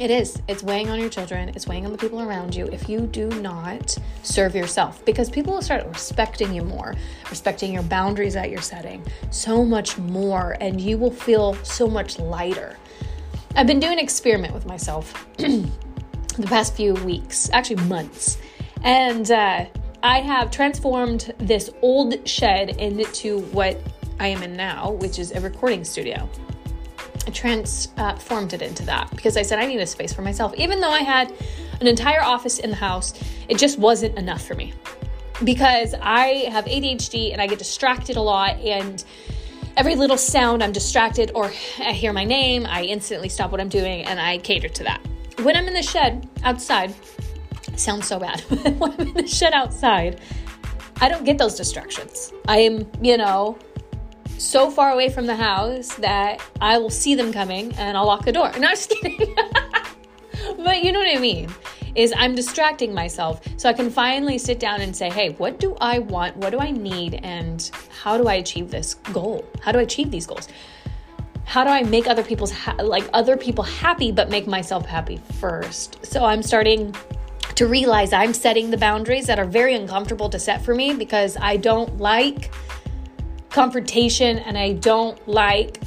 It 0.03 0.11
is. 0.11 0.37
It's 0.49 0.65
weighing 0.65 0.91
on 0.91 0.99
your 0.99 1.09
children. 1.09 1.51
It's 1.51 1.69
weighing 1.69 1.87
on 1.87 1.93
the 1.93 1.97
people 1.97 2.21
around 2.21 2.57
you 2.57 2.67
if 2.73 2.89
you 2.89 3.03
do 3.03 3.29
not 3.41 3.97
serve 4.25 4.53
yourself 4.53 5.05
because 5.05 5.31
people 5.31 5.55
will 5.55 5.63
start 5.63 5.87
respecting 5.87 6.53
you 6.53 6.63
more, 6.63 6.97
respecting 7.31 7.73
your 7.73 7.85
boundaries 7.85 8.35
that 8.35 8.51
you're 8.51 8.61
setting 8.61 9.07
so 9.31 9.65
much 9.65 9.99
more, 9.99 10.57
and 10.61 10.81
you 10.81 10.99
will 10.99 11.13
feel 11.13 11.55
so 11.63 11.87
much 11.87 12.19
lighter. 12.19 12.77
I've 13.55 13.69
been 13.69 13.79
doing 13.79 13.93
an 13.93 13.99
experiment 14.01 14.53
with 14.53 14.67
myself 14.67 15.25
the 15.37 15.71
past 16.47 16.75
few 16.75 16.95
weeks, 16.95 17.49
actually 17.53 17.85
months, 17.85 18.39
and 18.83 19.31
uh, 19.31 19.67
I 20.03 20.19
have 20.19 20.51
transformed 20.51 21.33
this 21.39 21.71
old 21.81 22.29
shed 22.29 22.71
into 22.81 23.43
what 23.53 23.81
I 24.19 24.27
am 24.27 24.43
in 24.43 24.57
now, 24.57 24.95
which 24.95 25.21
is 25.21 25.31
a 25.31 25.41
recording 25.41 25.85
studio 25.85 26.29
transformed 27.33 28.53
uh, 28.53 28.57
it 28.57 28.63
into 28.63 28.85
that 28.85 29.11
because 29.11 29.37
I 29.37 29.43
said 29.43 29.59
I 29.59 29.67
need 29.67 29.81
a 29.81 29.87
space 29.87 30.13
for 30.13 30.23
myself. 30.23 30.55
Even 30.57 30.81
though 30.81 30.91
I 30.91 31.01
had 31.01 31.33
an 31.81 31.87
entire 31.87 32.23
office 32.23 32.59
in 32.59 32.71
the 32.71 32.77
house, 32.77 33.15
it 33.49 33.59
just 33.59 33.79
wasn't 33.79 34.19
enough 34.19 34.45
for 34.45 34.55
me 34.55 34.73
because 35.45 35.95
I 36.01 36.49
have 36.51 36.65
ADHD 36.65 37.33
and 37.33 37.41
I 37.41 37.47
get 37.47 37.59
distracted 37.59 38.17
a 38.17 38.21
lot 38.21 38.59
and 38.59 39.05
every 39.77 39.95
little 39.95 40.19
sound 40.19 40.63
I'm 40.63 40.73
distracted 40.73 41.33
or 41.35 41.47
I 41.79 41.93
hear 41.93 42.13
my 42.13 42.25
name, 42.25 42.67
I 42.67 42.85
instantly 42.85 43.29
stop 43.29 43.51
what 43.51 43.61
I'm 43.61 43.69
doing 43.69 44.05
and 44.05 44.21
I 44.21 44.39
cater 44.39 44.69
to 44.69 44.85
that. 44.85 45.01
When 45.43 45.57
I'm 45.57 45.67
in 45.67 45.75
the 45.75 45.83
shed 45.83 46.29
outside, 46.45 46.95
sounds 47.77 48.07
so 48.07 48.19
bad. 48.19 48.41
when 48.79 48.93
I'm 48.93 49.09
in 49.09 49.15
the 49.15 49.27
shed 49.27 49.53
outside, 49.53 50.21
I 51.01 51.09
don't 51.09 51.25
get 51.25 51.39
those 51.39 51.57
distractions. 51.57 52.33
I 52.47 52.59
am, 52.59 52.87
you 53.01 53.17
know, 53.17 53.59
so 54.43 54.71
far 54.71 54.91
away 54.91 55.09
from 55.09 55.27
the 55.27 55.37
house 55.37 55.95
that 55.97 56.43
I 56.61 56.79
will 56.79 56.91
see 56.91 57.15
them 57.15 57.33
coming 57.33 57.73
and 57.77 57.97
I'll 57.97 58.07
lock 58.07 58.25
the 58.25 58.33
door. 58.33 58.51
No, 58.59 58.69
I'm 58.69 58.75
just 58.75 58.91
kidding. 58.91 59.35
but 60.59 60.83
you 60.83 60.93
know 60.93 60.99
what 60.99 61.17
I 61.17 61.21
mean? 61.21 61.49
Is 61.95 62.13
I'm 62.17 62.35
distracting 62.35 62.95
myself 62.95 63.41
so 63.57 63.69
I 63.69 63.73
can 63.73 63.91
finally 63.91 64.39
sit 64.39 64.59
down 64.59 64.81
and 64.81 64.95
say, 64.97 65.11
hey, 65.11 65.31
what 65.35 65.61
do 65.61 65.77
I 65.81 65.99
want? 65.99 66.37
What 66.39 66.51
do 66.51 66.59
I 66.59 66.71
need? 66.71 67.21
And 67.23 67.71
how 68.03 68.17
do 68.17 68.27
I 68.29 68.35
achieve 68.35 68.71
this 68.71 68.95
goal? 68.95 69.45
How 69.61 69.73
do 69.73 69.79
I 69.79 69.83
achieve 69.83 70.11
these 70.11 70.27
goals? 70.27 70.49
How 71.45 71.65
do 71.65 71.71
I 71.71 71.83
make 71.83 72.07
other 72.07 72.23
people's 72.23 72.51
ha- 72.51 72.77
like 72.83 73.09
other 73.13 73.37
people 73.37 73.65
happy 73.65 74.11
but 74.11 74.31
make 74.31 74.47
myself 74.47 74.87
happy 74.87 75.21
first? 75.39 76.05
So 76.05 76.25
I'm 76.25 76.43
starting 76.43 76.95
to 77.55 77.67
realize 77.67 78.13
I'm 78.13 78.33
setting 78.33 78.71
the 78.71 78.79
boundaries 78.79 79.27
that 79.27 79.39
are 79.39 79.45
very 79.45 79.75
uncomfortable 79.75 80.31
to 80.31 80.39
set 80.39 80.65
for 80.65 80.75
me 80.75 80.95
because 80.95 81.37
I 81.37 81.59
don't 81.59 81.99
like 81.99 82.51
confrontation 83.53 84.39
and 84.39 84.57
I 84.57 84.73
don't 84.73 85.29
like 85.29 85.81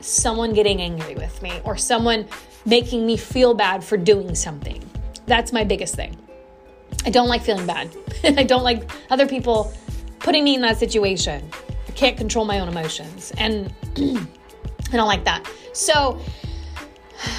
someone 0.00 0.52
getting 0.52 0.82
angry 0.82 1.14
with 1.14 1.40
me 1.40 1.60
or 1.64 1.76
someone 1.76 2.26
making 2.64 3.06
me 3.06 3.16
feel 3.16 3.54
bad 3.54 3.82
for 3.82 3.96
doing 3.96 4.34
something. 4.34 4.82
That's 5.26 5.52
my 5.52 5.64
biggest 5.64 5.94
thing. 5.94 6.16
I 7.04 7.10
don't 7.10 7.28
like 7.28 7.42
feeling 7.42 7.66
bad. 7.66 7.90
I 8.24 8.42
don't 8.42 8.64
like 8.64 8.90
other 9.10 9.26
people 9.26 9.72
putting 10.18 10.44
me 10.44 10.56
in 10.56 10.60
that 10.62 10.78
situation. 10.78 11.48
I 11.88 11.92
can't 11.92 12.16
control 12.16 12.44
my 12.44 12.60
own 12.60 12.68
emotions 12.68 13.32
and 13.38 13.72
I 13.96 14.92
don't 14.92 15.08
like 15.08 15.24
that. 15.24 15.48
So 15.72 16.20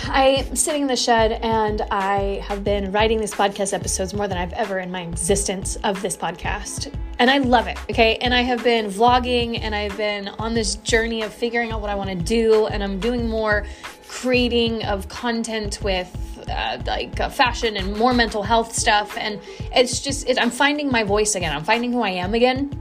I'm 0.06 0.56
sitting 0.56 0.84
in 0.84 0.88
the 0.88 0.96
shed 0.96 1.34
and 1.44 1.82
I 1.92 2.42
have 2.46 2.64
been 2.64 2.92
writing 2.92 3.20
these 3.20 3.34
podcast 3.34 3.74
episodes 3.74 4.14
more 4.14 4.28
than 4.28 4.38
I've 4.38 4.54
ever 4.54 4.80
in 4.80 4.92
my 4.92 5.02
existence 5.02 5.76
of 5.84 6.02
this 6.02 6.16
podcast 6.16 6.94
and 7.20 7.32
I 7.32 7.40
love 7.40 7.68
it. 7.68 7.78
Okay. 7.90 8.18
And 8.18 8.34
I 8.34 8.42
have 8.42 8.64
been 8.64 8.88
vlogging 8.88 9.60
and 9.62 9.74
I've 9.74 9.98
been 9.98 10.28
on 10.28 10.54
this 10.54 10.76
journey 10.76 11.24
of 11.24 11.34
figuring 11.34 11.72
out 11.72 11.82
what 11.82 11.90
I 11.90 11.96
want 11.96 12.10
to 12.10 12.16
do. 12.16 12.68
And 12.68 12.84
I'm 12.84 13.00
doing 13.00 13.28
more 13.28 13.66
creating 14.08 14.84
of 14.86 15.08
content 15.10 15.80
with 15.84 16.46
uh, 16.50 16.80
like 16.86 17.20
uh, 17.20 17.30
fashion 17.30 17.78
and 17.78 17.96
more 17.98 18.14
mental 18.14 18.44
health 18.44 18.74
stuff. 18.74 19.18
And 19.18 19.42
it's 19.74 20.00
just, 20.00 20.30
it, 20.30 20.40
I'm 20.40 20.52
finding 20.52 20.92
my 20.92 21.04
voice 21.04 21.36
again. 21.36 21.56
I'm 21.56 21.64
finding 21.64 21.92
who 21.92 22.02
I 22.02 22.10
am 22.12 22.34
again 22.34 22.72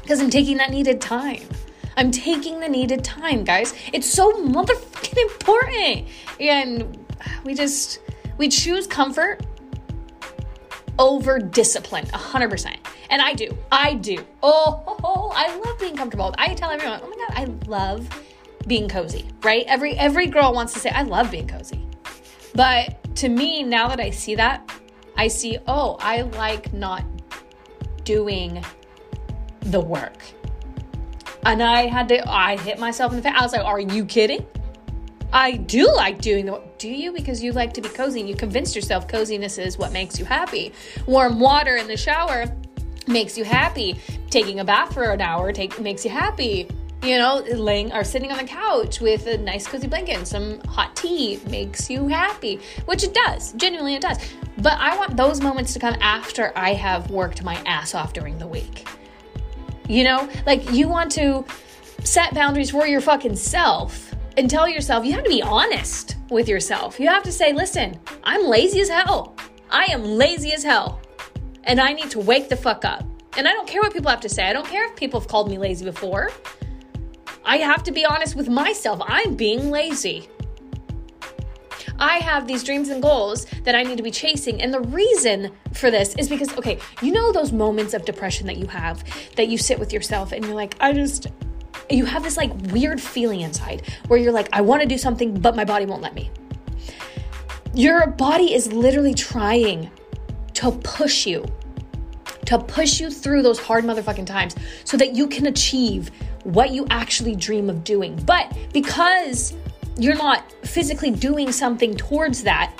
because 0.00 0.20
I'm 0.20 0.30
taking 0.30 0.56
that 0.58 0.70
needed 0.70 1.00
time. 1.00 1.42
I'm 1.96 2.10
taking 2.10 2.60
the 2.60 2.68
needed 2.68 3.04
time, 3.04 3.44
guys. 3.44 3.74
It's 3.92 4.08
so 4.08 4.32
motherfucking 4.32 5.18
important. 5.18 6.08
And 6.40 6.98
we 7.44 7.54
just, 7.54 8.00
we 8.38 8.48
choose 8.48 8.86
comfort 8.86 9.44
over 10.98 11.38
discipline 11.38 12.06
100% 12.06 12.76
and 13.12 13.20
i 13.20 13.34
do. 13.34 13.56
I 13.70 13.94
do. 13.94 14.16
Oh, 14.42 14.82
oh, 14.88 14.98
oh, 15.04 15.32
i 15.36 15.54
love 15.54 15.78
being 15.78 15.94
comfortable. 15.94 16.34
I 16.38 16.54
tell 16.54 16.70
everyone 16.70 17.00
oh 17.04 17.08
my 17.08 17.16
god 17.16 17.38
i 17.38 17.68
love 17.68 18.08
being 18.66 18.88
cozy 18.88 19.28
right? 19.44 19.64
Every 19.68 19.96
every 19.96 20.26
girl 20.26 20.52
wants 20.52 20.72
to 20.72 20.80
say 20.80 20.90
i 20.90 21.02
love 21.02 21.30
being 21.30 21.46
cozy. 21.46 21.86
But 22.54 23.14
to 23.16 23.28
me 23.28 23.62
now 23.62 23.88
that 23.88 24.00
i 24.00 24.10
see 24.10 24.34
that 24.34 24.68
i 25.16 25.28
see 25.28 25.58
oh 25.68 25.96
i 26.00 26.22
like 26.22 26.72
not 26.72 27.04
doing 28.04 28.64
the 29.60 29.80
work. 29.80 30.24
And 31.44 31.62
i 31.62 31.86
had 31.86 32.08
to 32.08 32.28
i 32.28 32.56
hit 32.56 32.78
myself 32.78 33.12
in 33.12 33.18
the 33.18 33.22
face. 33.22 33.34
I 33.36 33.42
was 33.42 33.52
like 33.52 33.64
are 33.64 33.80
you 33.80 34.06
kidding? 34.06 34.46
I 35.34 35.52
do 35.52 35.86
like 35.94 36.20
doing 36.20 36.46
the 36.46 36.62
do 36.78 36.88
you? 36.88 37.12
Because 37.12 37.42
you 37.42 37.52
like 37.52 37.74
to 37.74 37.80
be 37.80 37.88
cozy 37.88 38.20
and 38.20 38.28
you 38.28 38.34
convinced 38.34 38.74
yourself 38.74 39.06
coziness 39.06 39.58
is 39.58 39.78
what 39.78 39.92
makes 39.92 40.18
you 40.18 40.24
happy. 40.24 40.72
Warm 41.06 41.40
water 41.40 41.76
in 41.76 41.86
the 41.86 41.96
shower 41.96 42.46
makes 43.06 43.36
you 43.36 43.44
happy. 43.44 44.00
Taking 44.30 44.60
a 44.60 44.64
bath 44.64 44.94
for 44.94 45.04
an 45.04 45.20
hour 45.20 45.52
take 45.52 45.80
makes 45.80 46.04
you 46.04 46.10
happy. 46.10 46.68
You 47.02 47.18
know, 47.18 47.42
laying 47.52 47.92
or 47.92 48.04
sitting 48.04 48.30
on 48.30 48.38
the 48.38 48.44
couch 48.44 49.00
with 49.00 49.26
a 49.26 49.36
nice 49.36 49.66
cozy 49.66 49.88
blanket 49.88 50.18
and 50.18 50.28
some 50.28 50.60
hot 50.60 50.94
tea 50.94 51.40
makes 51.48 51.90
you 51.90 52.06
happy, 52.06 52.60
which 52.84 53.02
it 53.02 53.12
does. 53.12 53.52
Genuinely 53.54 53.96
it 53.96 54.02
does. 54.02 54.18
But 54.58 54.74
I 54.78 54.96
want 54.96 55.16
those 55.16 55.40
moments 55.40 55.72
to 55.72 55.80
come 55.80 55.96
after 56.00 56.52
I 56.54 56.74
have 56.74 57.10
worked 57.10 57.42
my 57.42 57.56
ass 57.66 57.94
off 57.94 58.12
during 58.12 58.38
the 58.38 58.46
week. 58.46 58.86
You 59.88 60.04
know, 60.04 60.28
like 60.46 60.70
you 60.70 60.88
want 60.88 61.10
to 61.12 61.44
set 62.04 62.34
boundaries 62.34 62.70
for 62.70 62.86
your 62.86 63.00
fucking 63.00 63.34
self 63.36 64.14
and 64.36 64.48
tell 64.48 64.68
yourself, 64.68 65.04
you 65.04 65.12
have 65.12 65.24
to 65.24 65.30
be 65.30 65.42
honest 65.42 66.16
with 66.30 66.48
yourself. 66.48 66.98
You 66.98 67.08
have 67.08 67.22
to 67.24 67.32
say, 67.32 67.52
listen, 67.52 67.98
I'm 68.24 68.46
lazy 68.46 68.80
as 68.80 68.88
hell. 68.88 69.34
I 69.70 69.84
am 69.90 70.04
lazy 70.04 70.52
as 70.52 70.62
hell. 70.62 71.01
And 71.64 71.80
I 71.80 71.92
need 71.92 72.10
to 72.10 72.20
wake 72.20 72.48
the 72.48 72.56
fuck 72.56 72.84
up. 72.84 73.04
And 73.36 73.48
I 73.48 73.52
don't 73.52 73.66
care 73.66 73.80
what 73.80 73.92
people 73.92 74.10
have 74.10 74.20
to 74.20 74.28
say. 74.28 74.44
I 74.44 74.52
don't 74.52 74.66
care 74.66 74.84
if 74.84 74.96
people 74.96 75.20
have 75.20 75.28
called 75.28 75.48
me 75.48 75.58
lazy 75.58 75.84
before. 75.84 76.30
I 77.44 77.58
have 77.58 77.82
to 77.84 77.92
be 77.92 78.04
honest 78.04 78.36
with 78.36 78.48
myself. 78.48 79.00
I'm 79.04 79.34
being 79.34 79.70
lazy. 79.70 80.28
I 81.98 82.18
have 82.18 82.46
these 82.46 82.64
dreams 82.64 82.88
and 82.88 83.00
goals 83.00 83.46
that 83.64 83.74
I 83.74 83.82
need 83.84 83.96
to 83.96 84.02
be 84.02 84.10
chasing. 84.10 84.60
And 84.60 84.72
the 84.72 84.80
reason 84.80 85.52
for 85.72 85.90
this 85.90 86.14
is 86.16 86.28
because, 86.28 86.52
okay, 86.58 86.78
you 87.00 87.12
know 87.12 87.32
those 87.32 87.52
moments 87.52 87.94
of 87.94 88.04
depression 88.04 88.46
that 88.48 88.56
you 88.56 88.66
have 88.66 89.04
that 89.36 89.48
you 89.48 89.56
sit 89.56 89.78
with 89.78 89.92
yourself 89.92 90.32
and 90.32 90.44
you're 90.44 90.54
like, 90.54 90.76
I 90.80 90.92
just, 90.92 91.28
you 91.88 92.04
have 92.04 92.22
this 92.22 92.36
like 92.36 92.52
weird 92.72 93.00
feeling 93.00 93.40
inside 93.40 93.82
where 94.08 94.18
you're 94.18 94.32
like, 94.32 94.48
I 94.52 94.62
want 94.62 94.82
to 94.82 94.88
do 94.88 94.98
something, 94.98 95.38
but 95.38 95.54
my 95.54 95.64
body 95.64 95.86
won't 95.86 96.02
let 96.02 96.14
me. 96.14 96.30
Your 97.74 98.06
body 98.08 98.52
is 98.52 98.72
literally 98.72 99.14
trying 99.14 99.90
to 100.62 100.70
push 100.70 101.26
you, 101.26 101.44
to 102.46 102.56
push 102.56 103.00
you 103.00 103.10
through 103.10 103.42
those 103.42 103.58
hard 103.58 103.84
motherfucking 103.84 104.26
times 104.26 104.54
so 104.84 104.96
that 104.96 105.12
you 105.16 105.26
can 105.26 105.46
achieve 105.46 106.12
what 106.44 106.70
you 106.70 106.86
actually 106.88 107.34
dream 107.34 107.68
of 107.68 107.82
doing. 107.82 108.14
But 108.24 108.56
because 108.72 109.54
you're 109.98 110.14
not 110.14 110.52
physically 110.64 111.10
doing 111.10 111.50
something 111.50 111.96
towards 111.96 112.44
that, 112.44 112.72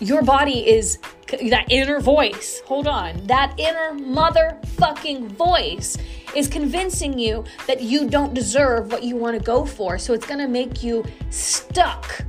your 0.00 0.22
body 0.22 0.66
is 0.66 0.98
that 1.28 1.66
inner 1.68 2.00
voice. 2.00 2.62
Hold 2.64 2.86
on. 2.86 3.26
That 3.26 3.54
inner 3.58 3.92
motherfucking 3.92 5.32
voice 5.32 5.98
is 6.34 6.48
convincing 6.48 7.18
you 7.18 7.44
that 7.66 7.82
you 7.82 8.08
don't 8.08 8.32
deserve 8.32 8.90
what 8.90 9.02
you 9.02 9.16
want 9.16 9.38
to 9.38 9.44
go 9.44 9.66
for. 9.66 9.98
So 9.98 10.14
it's 10.14 10.26
going 10.26 10.40
to 10.40 10.48
make 10.48 10.82
you 10.82 11.04
stuck 11.28 12.24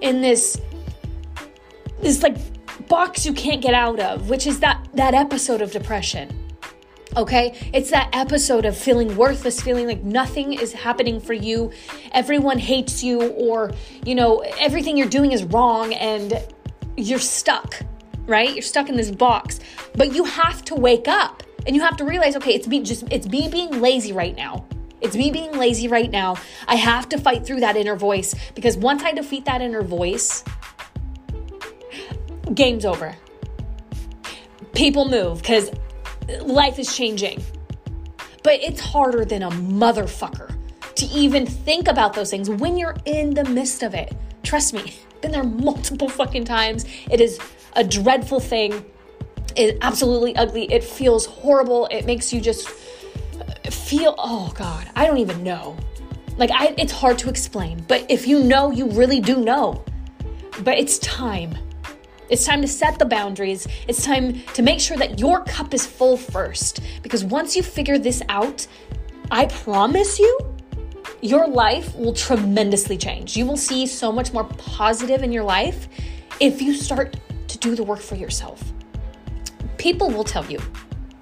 in 0.00 0.22
this 0.22 0.58
this 2.00 2.22
like 2.22 2.36
box 2.88 3.24
you 3.24 3.32
can't 3.32 3.62
get 3.62 3.74
out 3.74 4.00
of, 4.00 4.28
which 4.28 4.46
is 4.46 4.60
that 4.60 4.86
that 4.94 5.14
episode 5.14 5.60
of 5.62 5.70
depression. 5.72 6.28
Okay? 7.16 7.56
It's 7.72 7.90
that 7.90 8.10
episode 8.12 8.64
of 8.64 8.76
feeling 8.76 9.16
worthless, 9.16 9.60
feeling 9.60 9.86
like 9.86 10.02
nothing 10.02 10.52
is 10.52 10.72
happening 10.72 11.20
for 11.20 11.32
you. 11.32 11.70
Everyone 12.12 12.58
hates 12.58 13.04
you 13.04 13.28
or, 13.30 13.72
you 14.04 14.14
know, 14.14 14.38
everything 14.58 14.96
you're 14.96 15.08
doing 15.08 15.32
is 15.32 15.44
wrong 15.44 15.94
and 15.94 16.42
you're 16.96 17.20
stuck, 17.20 17.80
right? 18.26 18.52
You're 18.52 18.62
stuck 18.62 18.88
in 18.88 18.96
this 18.96 19.10
box. 19.10 19.60
But 19.94 20.14
you 20.14 20.24
have 20.24 20.64
to 20.66 20.74
wake 20.74 21.06
up 21.06 21.42
and 21.66 21.76
you 21.76 21.82
have 21.82 21.96
to 21.98 22.04
realize, 22.04 22.36
okay, 22.36 22.54
it's 22.54 22.66
me 22.66 22.82
just 22.82 23.04
it's 23.10 23.28
me 23.28 23.48
being 23.48 23.80
lazy 23.80 24.12
right 24.12 24.36
now. 24.36 24.66
It's 25.00 25.16
me 25.16 25.30
being 25.30 25.52
lazy 25.52 25.86
right 25.86 26.10
now. 26.10 26.36
I 26.66 26.76
have 26.76 27.08
to 27.10 27.18
fight 27.18 27.44
through 27.46 27.60
that 27.60 27.76
inner 27.76 27.94
voice 27.94 28.34
because 28.54 28.76
once 28.76 29.02
I 29.02 29.12
defeat 29.12 29.44
that 29.44 29.60
inner 29.60 29.82
voice, 29.82 30.42
game's 32.52 32.84
over. 32.84 33.14
People 34.74 35.08
move 35.08 35.40
because 35.40 35.70
life 36.40 36.78
is 36.78 36.94
changing. 36.94 37.42
But 38.42 38.60
it's 38.60 38.80
harder 38.80 39.24
than 39.24 39.42
a 39.42 39.50
motherfucker 39.50 40.54
to 40.96 41.06
even 41.06 41.46
think 41.46 41.88
about 41.88 42.12
those 42.12 42.30
things 42.30 42.50
when 42.50 42.76
you're 42.76 42.96
in 43.04 43.30
the 43.30 43.44
midst 43.44 43.82
of 43.82 43.94
it. 43.94 44.14
Trust 44.42 44.74
me, 44.74 44.94
been 45.20 45.32
there 45.32 45.44
multiple 45.44 46.08
fucking 46.08 46.44
times. 46.44 46.84
It 47.10 47.20
is 47.20 47.38
a 47.74 47.84
dreadful 47.84 48.40
thing 48.40 48.84
is 49.56 49.78
absolutely 49.82 50.34
ugly. 50.36 50.70
It 50.72 50.82
feels 50.82 51.26
horrible. 51.26 51.86
It 51.86 52.06
makes 52.06 52.32
you 52.32 52.40
just 52.40 52.68
uh, 52.68 53.70
feel, 53.70 54.14
oh 54.18 54.52
God, 54.54 54.88
I 54.96 55.06
don't 55.06 55.18
even 55.18 55.42
know. 55.42 55.76
Like, 56.36 56.50
I, 56.52 56.74
it's 56.76 56.92
hard 56.92 57.18
to 57.18 57.28
explain, 57.28 57.84
but 57.86 58.04
if 58.10 58.26
you 58.26 58.42
know, 58.42 58.70
you 58.70 58.90
really 58.90 59.20
do 59.20 59.36
know. 59.36 59.84
But 60.62 60.78
it's 60.78 60.98
time. 60.98 61.56
It's 62.30 62.46
time 62.46 62.62
to 62.62 62.68
set 62.68 62.98
the 62.98 63.04
boundaries. 63.04 63.66
It's 63.86 64.04
time 64.04 64.40
to 64.54 64.62
make 64.62 64.80
sure 64.80 64.96
that 64.96 65.18
your 65.18 65.44
cup 65.44 65.74
is 65.74 65.84
full 65.84 66.16
first. 66.16 66.80
Because 67.02 67.24
once 67.24 67.54
you 67.54 67.62
figure 67.62 67.98
this 67.98 68.22
out, 68.28 68.66
I 69.30 69.46
promise 69.46 70.18
you, 70.18 70.54
your 71.20 71.46
life 71.46 71.94
will 71.96 72.14
tremendously 72.14 72.96
change. 72.96 73.36
You 73.36 73.46
will 73.46 73.56
see 73.56 73.86
so 73.86 74.10
much 74.10 74.32
more 74.32 74.44
positive 74.44 75.22
in 75.22 75.32
your 75.32 75.44
life 75.44 75.88
if 76.40 76.62
you 76.62 76.74
start 76.74 77.16
to 77.48 77.58
do 77.58 77.74
the 77.74 77.82
work 77.82 78.00
for 78.00 78.16
yourself. 78.16 78.72
People 79.76 80.10
will 80.10 80.24
tell 80.24 80.44
you 80.46 80.60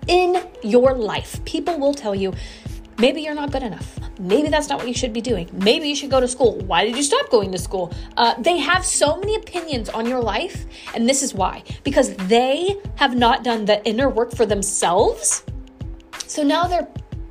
in 0.08 0.44
your 0.62 0.94
life, 0.94 1.44
people 1.44 1.78
will 1.78 1.94
tell 1.94 2.14
you 2.14 2.32
maybe 2.98 3.22
you're 3.22 3.34
not 3.34 3.50
good 3.52 3.62
enough. 3.62 3.98
Maybe 4.18 4.48
that's 4.48 4.68
not 4.68 4.78
what 4.78 4.88
you 4.88 4.94
should 4.94 5.12
be 5.12 5.20
doing. 5.20 5.48
Maybe 5.52 5.88
you 5.88 5.96
should 5.96 6.10
go 6.10 6.20
to 6.20 6.28
school. 6.28 6.58
Why 6.58 6.84
did 6.84 6.96
you 6.96 7.02
stop 7.02 7.30
going 7.30 7.52
to 7.52 7.58
school? 7.58 7.92
Uh, 8.16 8.34
they 8.40 8.58
have 8.58 8.84
so 8.84 9.16
many 9.16 9.34
opinions 9.36 9.88
on 9.88 10.06
your 10.06 10.20
life, 10.20 10.66
and 10.94 11.08
this 11.08 11.22
is 11.22 11.34
why 11.34 11.62
because 11.84 12.14
they 12.28 12.76
have 12.96 13.16
not 13.16 13.44
done 13.44 13.64
the 13.64 13.84
inner 13.86 14.08
work 14.08 14.34
for 14.34 14.46
themselves. 14.46 15.44
So 16.26 16.42
now 16.42 16.66
they're 16.66 16.88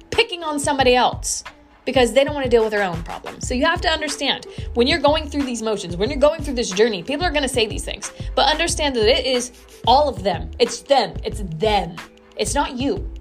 picking 0.10 0.44
on 0.44 0.60
somebody 0.60 0.96
else 0.96 1.44
because 1.86 2.14
they 2.14 2.24
don't 2.24 2.34
want 2.34 2.44
to 2.44 2.50
deal 2.50 2.62
with 2.64 2.72
their 2.72 2.84
own 2.84 3.02
problems. 3.04 3.48
So 3.48 3.54
you 3.54 3.66
have 3.66 3.82
to 3.82 3.90
understand 3.90 4.46
when 4.76 4.88
you're 4.88 5.00
going 5.00 5.30
through 5.30 5.44
these 5.44 5.62
motions, 5.62 5.98
when 5.98 6.10
you're 6.10 6.20
going 6.20 6.44
through 6.44 6.54
this 6.56 6.70
journey, 6.70 7.04
people 7.04 7.26
are 7.26 7.32
going 7.32 7.44
to 7.44 7.50
say 7.50 7.66
these 7.66 7.84
things, 7.84 8.12
but 8.36 8.50
understand 8.50 8.96
that 8.96 9.08
it 9.08 9.26
is 9.26 9.52
all 9.88 10.08
of 10.08 10.24
them. 10.24 10.52
It's 10.60 10.82
them. 10.82 11.16
It's 11.24 11.42
them. 11.56 11.96
It's 12.38 12.54
not 12.54 12.78
you. 12.78 13.12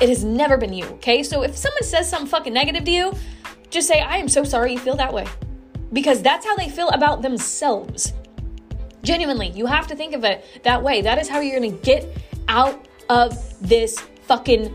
It 0.00 0.08
has 0.08 0.24
never 0.24 0.56
been 0.56 0.72
you. 0.72 0.84
Okay. 0.86 1.22
So 1.22 1.42
if 1.42 1.56
someone 1.56 1.82
says 1.82 2.08
something 2.08 2.28
fucking 2.28 2.52
negative 2.52 2.84
to 2.84 2.90
you, 2.90 3.14
just 3.70 3.88
say, 3.88 4.00
I 4.00 4.18
am 4.18 4.28
so 4.28 4.44
sorry 4.44 4.72
you 4.72 4.78
feel 4.78 4.96
that 4.96 5.12
way. 5.12 5.26
Because 5.92 6.22
that's 6.22 6.44
how 6.46 6.56
they 6.56 6.68
feel 6.68 6.88
about 6.90 7.22
themselves. 7.22 8.12
Genuinely, 9.02 9.50
you 9.50 9.66
have 9.66 9.86
to 9.88 9.96
think 9.96 10.14
of 10.14 10.24
it 10.24 10.44
that 10.62 10.82
way. 10.82 11.02
That 11.02 11.18
is 11.18 11.28
how 11.28 11.40
you're 11.40 11.60
to 11.60 11.68
get 11.68 12.16
out 12.48 12.86
of 13.08 13.36
this 13.66 13.98
fucking 14.26 14.74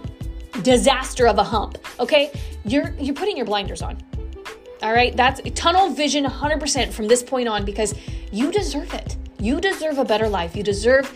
disaster 0.62 1.28
of 1.28 1.38
a 1.38 1.44
hump. 1.44 1.78
Okay? 2.00 2.32
You're 2.66 2.94
you're 3.00 3.16
putting 3.16 3.38
your 3.38 3.46
blinders 3.46 3.82
on. 3.82 3.98
All 4.84 4.94
right? 4.94 5.16
That's 5.16 5.42
tunnel 5.56 5.90
vision 5.90 6.26
100% 6.26 6.92
from 6.92 7.08
this 7.08 7.24
point 7.24 7.48
on 7.48 7.66
because 7.66 7.96
you 8.32 8.52
deserve 8.52 8.94
it. 8.94 9.16
You 9.40 9.62
deserve 9.62 9.98
a 9.98 10.06
better 10.06 10.28
life. 10.28 10.56
You 10.56 10.64
deserve 10.64 11.16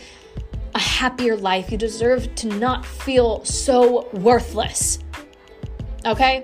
a 0.74 0.80
happier 0.80 1.36
life. 1.36 1.72
You 1.72 1.78
deserve 1.78 2.34
to 2.36 2.48
not 2.48 2.86
feel 2.86 3.44
so 3.46 4.10
worthless. 4.14 5.00
Okay? 6.06 6.44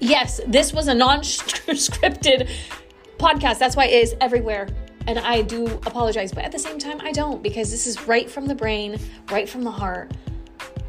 Yes, 0.00 0.40
this 0.46 0.72
was 0.72 0.88
a 0.88 0.94
non 0.94 1.20
scripted 1.20 2.50
podcast. 3.18 3.58
That's 3.58 3.76
why 3.76 3.86
it 3.86 4.02
is 4.02 4.14
everywhere. 4.20 4.68
And 5.06 5.18
I 5.18 5.42
do 5.42 5.66
apologize, 5.66 6.32
but 6.32 6.44
at 6.44 6.52
the 6.52 6.58
same 6.58 6.78
time, 6.78 7.00
I 7.00 7.12
don't 7.12 7.42
because 7.42 7.70
this 7.70 7.86
is 7.86 8.06
right 8.06 8.30
from 8.30 8.46
the 8.46 8.54
brain, 8.54 8.98
right 9.30 9.48
from 9.48 9.62
the 9.62 9.70
heart. 9.70 10.12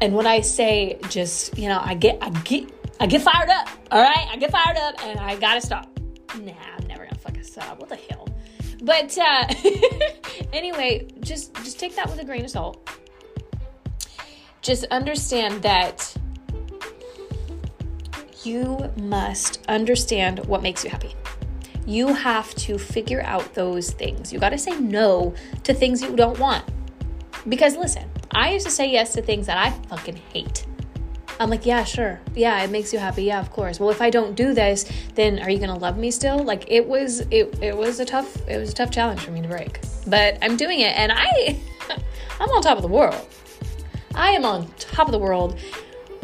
And 0.00 0.14
when 0.14 0.26
I 0.26 0.40
say 0.40 0.98
just, 1.08 1.56
you 1.58 1.68
know, 1.68 1.80
I 1.82 1.94
get, 1.94 2.18
I 2.20 2.30
get, 2.30 2.70
I 3.00 3.06
get 3.06 3.22
fired 3.22 3.48
up. 3.48 3.68
All 3.90 4.02
right, 4.02 4.28
I 4.30 4.36
get 4.36 4.50
fired 4.50 4.76
up, 4.76 4.94
and 5.04 5.18
I 5.18 5.36
gotta 5.36 5.60
stop. 5.60 5.88
Nah, 6.40 6.52
I'm 6.76 6.86
never 6.86 7.04
gonna 7.04 7.18
fucking 7.18 7.42
stop. 7.42 7.80
What 7.80 7.88
the 7.88 7.96
hell? 7.96 8.28
But 8.84 9.16
uh, 9.16 9.46
anyway, 10.52 11.08
just 11.20 11.54
just 11.54 11.80
take 11.80 11.96
that 11.96 12.06
with 12.10 12.20
a 12.20 12.24
grain 12.24 12.44
of 12.44 12.50
salt. 12.50 12.90
Just 14.60 14.84
understand 14.90 15.62
that 15.62 16.14
you 18.42 18.92
must 19.00 19.64
understand 19.68 20.44
what 20.46 20.62
makes 20.62 20.84
you 20.84 20.90
happy. 20.90 21.14
You 21.86 22.08
have 22.08 22.54
to 22.56 22.78
figure 22.78 23.22
out 23.22 23.54
those 23.54 23.90
things. 23.90 24.32
You 24.32 24.38
got 24.38 24.50
to 24.50 24.58
say 24.58 24.78
no 24.78 25.34
to 25.62 25.72
things 25.72 26.02
you 26.02 26.14
don't 26.14 26.38
want. 26.38 26.64
Because 27.48 27.76
listen, 27.76 28.10
I 28.32 28.52
used 28.52 28.66
to 28.66 28.72
say 28.72 28.90
yes 28.90 29.14
to 29.14 29.22
things 29.22 29.46
that 29.46 29.56
I 29.56 29.70
fucking 29.88 30.16
hate. 30.32 30.66
I'm 31.40 31.50
like, 31.50 31.66
yeah, 31.66 31.84
sure. 31.84 32.20
Yeah, 32.34 32.62
it 32.62 32.70
makes 32.70 32.92
you 32.92 32.98
happy. 32.98 33.24
Yeah, 33.24 33.40
of 33.40 33.50
course. 33.50 33.80
Well, 33.80 33.90
if 33.90 34.00
I 34.00 34.10
don't 34.10 34.34
do 34.34 34.54
this, 34.54 34.90
then 35.14 35.40
are 35.40 35.50
you 35.50 35.58
going 35.58 35.70
to 35.70 35.78
love 35.78 35.98
me 35.98 36.10
still? 36.10 36.38
Like 36.38 36.64
it 36.68 36.86
was 36.86 37.20
it 37.30 37.58
it 37.60 37.76
was 37.76 38.00
a 38.00 38.04
tough 38.04 38.36
it 38.48 38.58
was 38.58 38.70
a 38.70 38.74
tough 38.74 38.90
challenge 38.90 39.20
for 39.20 39.32
me 39.32 39.42
to 39.42 39.48
break. 39.48 39.80
But 40.06 40.38
I'm 40.42 40.56
doing 40.56 40.80
it 40.80 40.96
and 40.96 41.12
I 41.12 41.60
I'm 42.40 42.48
on 42.50 42.62
top 42.62 42.76
of 42.76 42.82
the 42.82 42.88
world. 42.88 43.28
I 44.14 44.30
am 44.30 44.44
on 44.44 44.68
top 44.78 45.08
of 45.08 45.12
the 45.12 45.18
world. 45.18 45.58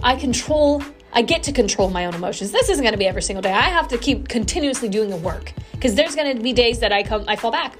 I 0.02 0.14
control 0.16 0.82
I 1.12 1.22
get 1.22 1.42
to 1.44 1.52
control 1.52 1.90
my 1.90 2.06
own 2.06 2.14
emotions. 2.14 2.52
This 2.52 2.68
isn't 2.68 2.84
going 2.84 2.92
to 2.92 2.98
be 2.98 3.08
every 3.08 3.22
single 3.22 3.42
day. 3.42 3.52
I 3.52 3.62
have 3.62 3.88
to 3.88 3.98
keep 3.98 4.28
continuously 4.28 4.88
doing 4.88 5.10
the 5.10 5.16
work 5.16 5.52
because 5.72 5.96
there's 5.96 6.14
going 6.14 6.36
to 6.36 6.42
be 6.42 6.52
days 6.52 6.78
that 6.80 6.92
I 6.92 7.02
come 7.02 7.24
I 7.26 7.34
fall 7.34 7.50
back. 7.50 7.76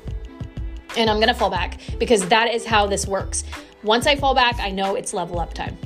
And 0.97 1.09
I'm 1.09 1.19
going 1.19 1.29
to 1.29 1.35
fall 1.35 1.51
back 1.51 1.79
because 2.01 2.27
that 2.29 2.53
is 2.53 2.67
how 2.67 2.89
this 2.89 3.07
works. 3.07 3.45
Once 3.85 4.09
I 4.09 4.17
fall 4.17 4.35
back, 4.35 4.59
I 4.59 4.71
know 4.71 4.97
it's 4.97 5.15
level 5.15 5.39
up 5.39 5.55
time. 5.55 5.79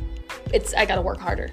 It's 0.55 0.73
I 0.73 0.87
got 0.87 0.95
to 0.95 1.03
work 1.03 1.19
harder. 1.19 1.51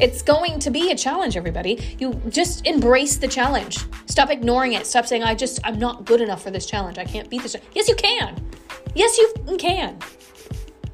It's 0.00 0.20
going 0.20 0.58
to 0.58 0.70
be 0.70 0.90
a 0.90 0.96
challenge 0.96 1.36
everybody. 1.36 1.96
You 2.00 2.20
just 2.28 2.66
embrace 2.66 3.16
the 3.16 3.28
challenge. 3.28 3.78
Stop 4.06 4.30
ignoring 4.30 4.72
it. 4.72 4.84
Stop 4.84 5.06
saying 5.06 5.22
I 5.22 5.36
just 5.36 5.60
I'm 5.62 5.78
not 5.78 6.04
good 6.04 6.20
enough 6.20 6.42
for 6.42 6.50
this 6.50 6.66
challenge. 6.66 6.98
I 6.98 7.04
can't 7.04 7.30
beat 7.30 7.42
this. 7.42 7.54
Yes, 7.72 7.88
you 7.88 7.94
can. 7.94 8.44
Yes, 8.96 9.16
you 9.16 9.56
can. 9.58 9.96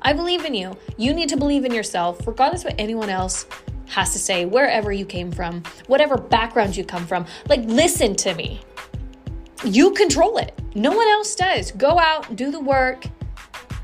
I 0.02 0.12
believe 0.12 0.44
in 0.44 0.52
you. 0.52 0.76
You 0.98 1.14
need 1.14 1.30
to 1.30 1.38
believe 1.38 1.64
in 1.64 1.72
yourself 1.72 2.26
regardless 2.26 2.64
what 2.64 2.74
anyone 2.78 3.08
else 3.08 3.46
has 3.86 4.12
to 4.12 4.18
say, 4.18 4.44
wherever 4.44 4.92
you 4.92 5.06
came 5.06 5.32
from, 5.32 5.62
whatever 5.86 6.18
background 6.18 6.76
you 6.76 6.84
come 6.84 7.06
from. 7.06 7.24
Like, 7.48 7.62
listen 7.64 8.14
to 8.16 8.34
me. 8.34 8.60
You 9.64 9.92
control 9.92 10.36
it. 10.36 10.52
No 10.74 10.92
one 10.92 11.08
else 11.08 11.34
does. 11.34 11.72
Go 11.72 11.98
out, 11.98 12.36
do 12.36 12.50
the 12.50 12.60
work, 12.60 13.06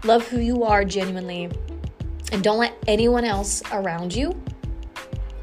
love 0.04 0.28
who 0.28 0.38
you 0.38 0.64
are 0.64 0.84
genuinely, 0.84 1.50
and 2.32 2.42
don't 2.42 2.58
let 2.58 2.76
anyone 2.86 3.24
else 3.24 3.62
around 3.72 4.14
you 4.14 4.40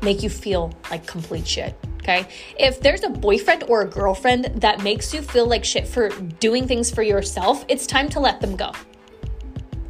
make 0.02 0.24
you 0.24 0.30
feel 0.30 0.74
like 0.90 1.06
complete 1.06 1.48
shit. 1.48 1.76
Okay. 1.98 2.28
If 2.58 2.82
there's 2.82 3.04
a 3.04 3.10
boyfriend 3.10 3.64
or 3.68 3.82
a 3.82 3.88
girlfriend 3.88 4.46
that 4.62 4.82
makes 4.82 5.14
you 5.14 5.22
feel 5.22 5.46
like 5.46 5.64
shit 5.64 5.88
for 5.88 6.10
doing 6.40 6.68
things 6.68 6.90
for 6.90 7.04
yourself, 7.04 7.64
it's 7.68 7.86
time 7.86 8.10
to 8.10 8.20
let 8.20 8.42
them 8.42 8.56
go. 8.56 8.72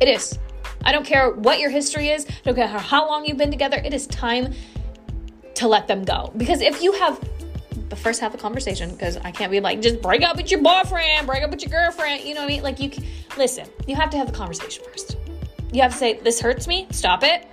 It 0.01 0.09
is. 0.09 0.37
I 0.83 0.91
don't 0.91 1.05
care 1.05 1.31
what 1.31 1.59
your 1.59 1.69
history 1.69 2.09
is, 2.09 2.25
I 2.25 2.33
don't 2.43 2.55
care 2.55 2.67
how 2.67 3.07
long 3.07 3.25
you've 3.25 3.37
been 3.37 3.51
together, 3.51 3.77
it 3.77 3.93
is 3.93 4.07
time 4.07 4.53
to 5.55 5.67
let 5.67 5.87
them 5.87 6.03
go. 6.03 6.33
Because 6.35 6.61
if 6.61 6.81
you 6.81 6.91
have, 6.93 7.19
but 7.87 7.99
first 7.99 8.19
have 8.19 8.33
a 8.33 8.37
conversation, 8.37 8.91
because 8.91 9.17
I 9.17 9.31
can't 9.31 9.51
be 9.51 9.59
like, 9.59 9.81
just 9.81 10.01
break 10.01 10.23
up 10.23 10.37
with 10.37 10.49
your 10.49 10.61
boyfriend, 10.61 11.27
break 11.27 11.43
up 11.43 11.51
with 11.51 11.61
your 11.61 11.69
girlfriend, 11.69 12.23
you 12.23 12.33
know 12.33 12.41
what 12.41 12.45
I 12.45 12.53
mean? 12.55 12.63
Like, 12.63 12.79
you 12.79 12.89
can, 12.89 13.05
listen, 13.37 13.67
you 13.87 13.95
have 13.95 14.09
to 14.09 14.17
have 14.17 14.27
the 14.27 14.33
conversation 14.33 14.83
first. 14.85 15.17
You 15.71 15.81
have 15.81 15.91
to 15.91 15.97
say, 15.97 16.19
this 16.19 16.41
hurts 16.41 16.67
me, 16.67 16.87
stop 16.91 17.23
it. 17.23 17.47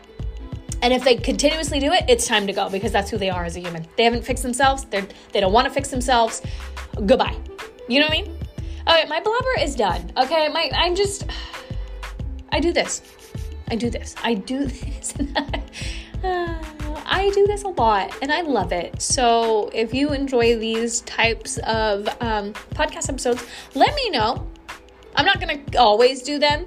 And 0.82 0.92
if 0.92 1.04
they 1.04 1.16
continuously 1.16 1.80
do 1.80 1.92
it, 1.92 2.04
it's 2.08 2.26
time 2.26 2.46
to 2.46 2.52
go 2.52 2.68
because 2.68 2.92
that's 2.92 3.10
who 3.10 3.18
they 3.18 3.30
are 3.30 3.44
as 3.44 3.56
a 3.56 3.60
human. 3.60 3.87
They 3.96 4.04
haven't 4.04 4.25
fixed 4.25 4.42
themselves. 4.42 4.84
They're 4.84 5.06
they 5.32 5.40
don't 5.40 5.52
want 5.52 5.66
to 5.66 5.72
fix 5.72 5.90
themselves. 5.90 6.42
Goodbye. 6.94 7.37
You 7.88 8.00
know 8.00 8.06
what 8.06 8.18
I 8.18 8.22
mean? 8.22 8.38
All 8.87 8.94
right, 8.94 9.08
my 9.08 9.20
blabber 9.20 9.60
is 9.60 9.75
done. 9.75 10.12
Okay, 10.16 10.48
my 10.48 10.70
I'm 10.75 10.94
just 10.94 11.25
I 12.52 12.60
do 12.60 12.72
this. 12.72 13.02
I 13.68 13.75
do 13.76 13.90
this. 13.90 14.14
I 14.22 14.34
do 14.34 14.66
this. 14.66 15.14
I 17.10 17.30
do 17.34 17.46
this 17.46 17.64
a 17.64 17.68
lot 17.68 18.16
and 18.22 18.32
I 18.32 18.42
love 18.42 18.72
it. 18.72 19.00
So 19.02 19.70
if 19.75 19.92
you 19.92 20.12
enjoy 20.12 20.58
these 20.58 21.00
types 21.02 21.58
of 21.58 22.08
um, 22.20 22.52
podcast 22.75 23.08
episodes, 23.08 23.44
let 23.75 23.94
me 23.94 24.10
know. 24.10 24.48
I'm 25.16 25.26
not 25.26 25.40
going 25.40 25.64
to 25.64 25.78
always 25.78 26.22
do 26.22 26.38
them 26.38 26.66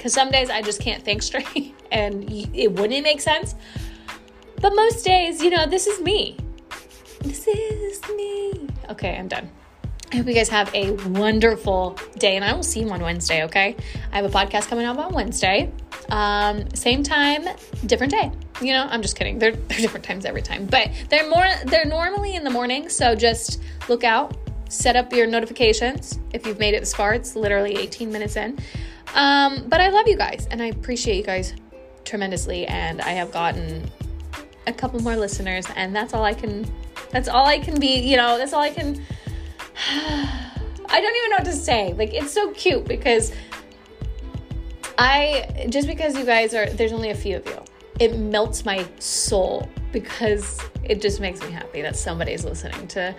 because 0.00 0.14
some 0.14 0.30
days 0.30 0.48
I 0.48 0.62
just 0.62 0.80
can't 0.80 1.02
think 1.02 1.22
straight 1.30 1.74
and 1.92 2.24
it 2.32 2.72
wouldn't 2.72 3.02
make 3.02 3.20
sense. 3.20 3.54
But 4.58 4.74
most 4.74 5.04
days, 5.04 5.42
you 5.42 5.50
know, 5.50 5.66
this 5.66 5.86
is 5.86 6.00
me. 6.00 6.38
This 7.20 7.46
is 7.46 8.00
me. 8.16 8.66
Okay, 8.88 9.14
I'm 9.14 9.28
done. 9.28 9.50
I 10.10 10.16
hope 10.16 10.26
you 10.26 10.32
guys 10.32 10.48
have 10.48 10.74
a 10.74 10.92
wonderful 11.10 11.98
day, 12.18 12.36
and 12.36 12.44
I 12.44 12.54
will 12.54 12.62
see 12.62 12.80
you 12.80 12.90
on 12.90 13.00
Wednesday, 13.00 13.44
okay? 13.44 13.76
I 14.10 14.16
have 14.16 14.24
a 14.24 14.30
podcast 14.30 14.68
coming 14.68 14.86
out 14.86 14.98
on 14.98 15.12
Wednesday. 15.12 15.70
Um, 16.08 16.68
same 16.74 17.02
time, 17.02 17.44
different 17.84 18.12
day. 18.12 18.32
You 18.60 18.72
know, 18.72 18.88
I'm 18.90 19.02
just 19.02 19.16
kidding. 19.16 19.38
They're, 19.38 19.52
they're 19.68 19.78
different 19.78 20.04
times 20.04 20.24
every 20.24 20.42
time, 20.42 20.66
but 20.66 20.90
they're 21.10 21.28
more, 21.28 21.46
they're 21.66 21.84
normally 21.84 22.36
in 22.36 22.42
the 22.42 22.50
morning, 22.50 22.88
so 22.88 23.14
just 23.14 23.62
look 23.88 24.02
out, 24.02 24.34
set 24.70 24.96
up 24.96 25.12
your 25.12 25.26
notifications. 25.26 26.18
If 26.32 26.46
you've 26.46 26.58
made 26.58 26.72
it 26.74 26.80
this 26.80 26.94
far, 26.94 27.12
it's 27.12 27.36
literally 27.36 27.76
18 27.76 28.10
minutes 28.10 28.36
in. 28.36 28.58
Um, 29.14 29.68
but 29.68 29.80
I 29.80 29.88
love 29.88 30.06
you 30.08 30.16
guys, 30.16 30.46
and 30.50 30.62
I 30.62 30.66
appreciate 30.66 31.16
you 31.16 31.22
guys 31.22 31.54
tremendously, 32.04 32.66
and 32.66 33.00
I 33.00 33.10
have 33.10 33.32
gotten 33.32 33.90
a 34.66 34.72
couple 34.72 35.00
more 35.00 35.16
listeners, 35.16 35.66
and 35.76 35.94
that's 35.94 36.14
all 36.14 36.24
I 36.24 36.34
can, 36.34 36.70
that's 37.10 37.28
all 37.28 37.46
I 37.46 37.58
can 37.58 37.80
be, 37.80 37.98
you 37.98 38.16
know, 38.16 38.38
that's 38.38 38.52
all 38.52 38.62
I 38.62 38.70
can 38.70 39.00
I 40.92 41.00
don't 41.00 41.16
even 41.16 41.30
know 41.30 41.36
what 41.36 41.44
to 41.44 41.52
say. 41.52 41.92
Like, 41.94 42.12
it's 42.12 42.32
so 42.32 42.50
cute 42.52 42.86
because 42.86 43.32
I, 44.98 45.66
just 45.70 45.86
because 45.86 46.16
you 46.16 46.24
guys 46.24 46.54
are, 46.54 46.68
there's 46.68 46.92
only 46.92 47.10
a 47.10 47.14
few 47.14 47.36
of 47.36 47.46
you, 47.46 47.58
it 47.98 48.18
melts 48.18 48.64
my 48.64 48.86
soul 48.98 49.68
because 49.92 50.60
it 50.84 51.00
just 51.00 51.20
makes 51.20 51.40
me 51.42 51.50
happy 51.50 51.80
that 51.82 51.96
somebody's 51.96 52.44
listening 52.44 52.86
to 52.88 53.14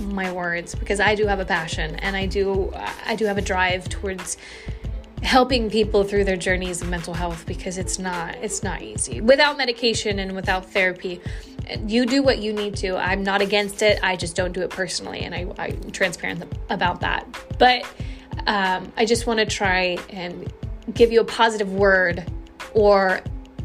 my 0.00 0.32
words 0.32 0.74
because 0.74 1.00
I 1.00 1.14
do 1.14 1.26
have 1.26 1.40
a 1.40 1.44
passion 1.44 1.96
and 1.96 2.16
I 2.16 2.26
do, 2.26 2.72
I 3.04 3.16
do 3.16 3.26
have 3.26 3.38
a 3.38 3.42
drive 3.42 3.88
towards 3.88 4.38
helping 5.22 5.68
people 5.68 6.02
through 6.02 6.24
their 6.24 6.36
journeys 6.36 6.80
of 6.80 6.88
mental 6.88 7.12
health 7.12 7.44
because 7.46 7.76
it's 7.76 7.98
not 7.98 8.34
it's 8.36 8.62
not 8.62 8.80
easy 8.80 9.20
without 9.20 9.58
medication 9.58 10.18
and 10.18 10.34
without 10.34 10.64
therapy 10.64 11.20
you 11.86 12.06
do 12.06 12.22
what 12.22 12.38
you 12.38 12.52
need 12.52 12.76
to. 12.76 12.96
I'm 12.96 13.22
not 13.22 13.40
against 13.40 13.82
it. 13.82 14.00
I 14.02 14.16
just 14.16 14.36
don't 14.36 14.52
do 14.52 14.62
it 14.62 14.70
personally, 14.70 15.20
and 15.20 15.34
I, 15.34 15.46
I'm 15.58 15.90
transparent 15.90 16.44
about 16.68 17.00
that. 17.00 17.26
But 17.58 17.84
um, 18.46 18.92
I 18.96 19.04
just 19.04 19.26
want 19.26 19.40
to 19.40 19.46
try 19.46 19.98
and 20.10 20.52
give 20.94 21.12
you 21.12 21.20
a 21.20 21.24
positive 21.24 21.72
word 21.72 22.30
or 22.74 23.20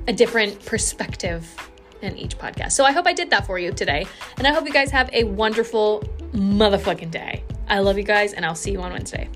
a 0.07 0.13
different 0.13 0.63
perspective 0.65 1.55
in 2.01 2.17
each 2.17 2.37
podcast. 2.37 2.73
So 2.73 2.83
I 2.83 2.91
hope 2.91 3.07
I 3.07 3.13
did 3.13 3.29
that 3.31 3.47
for 3.47 3.57
you 3.57 3.71
today. 3.71 4.05
And 4.37 4.45
I 4.45 4.53
hope 4.53 4.65
you 4.65 4.73
guys 4.73 4.91
have 4.91 5.09
a 5.13 5.23
wonderful 5.23 6.03
motherfucking 6.33 7.11
day. 7.11 7.43
I 7.67 7.79
love 7.79 7.97
you 7.97 8.03
guys, 8.03 8.33
and 8.33 8.45
I'll 8.45 8.55
see 8.55 8.71
you 8.71 8.81
on 8.81 8.91
Wednesday. 8.91 9.29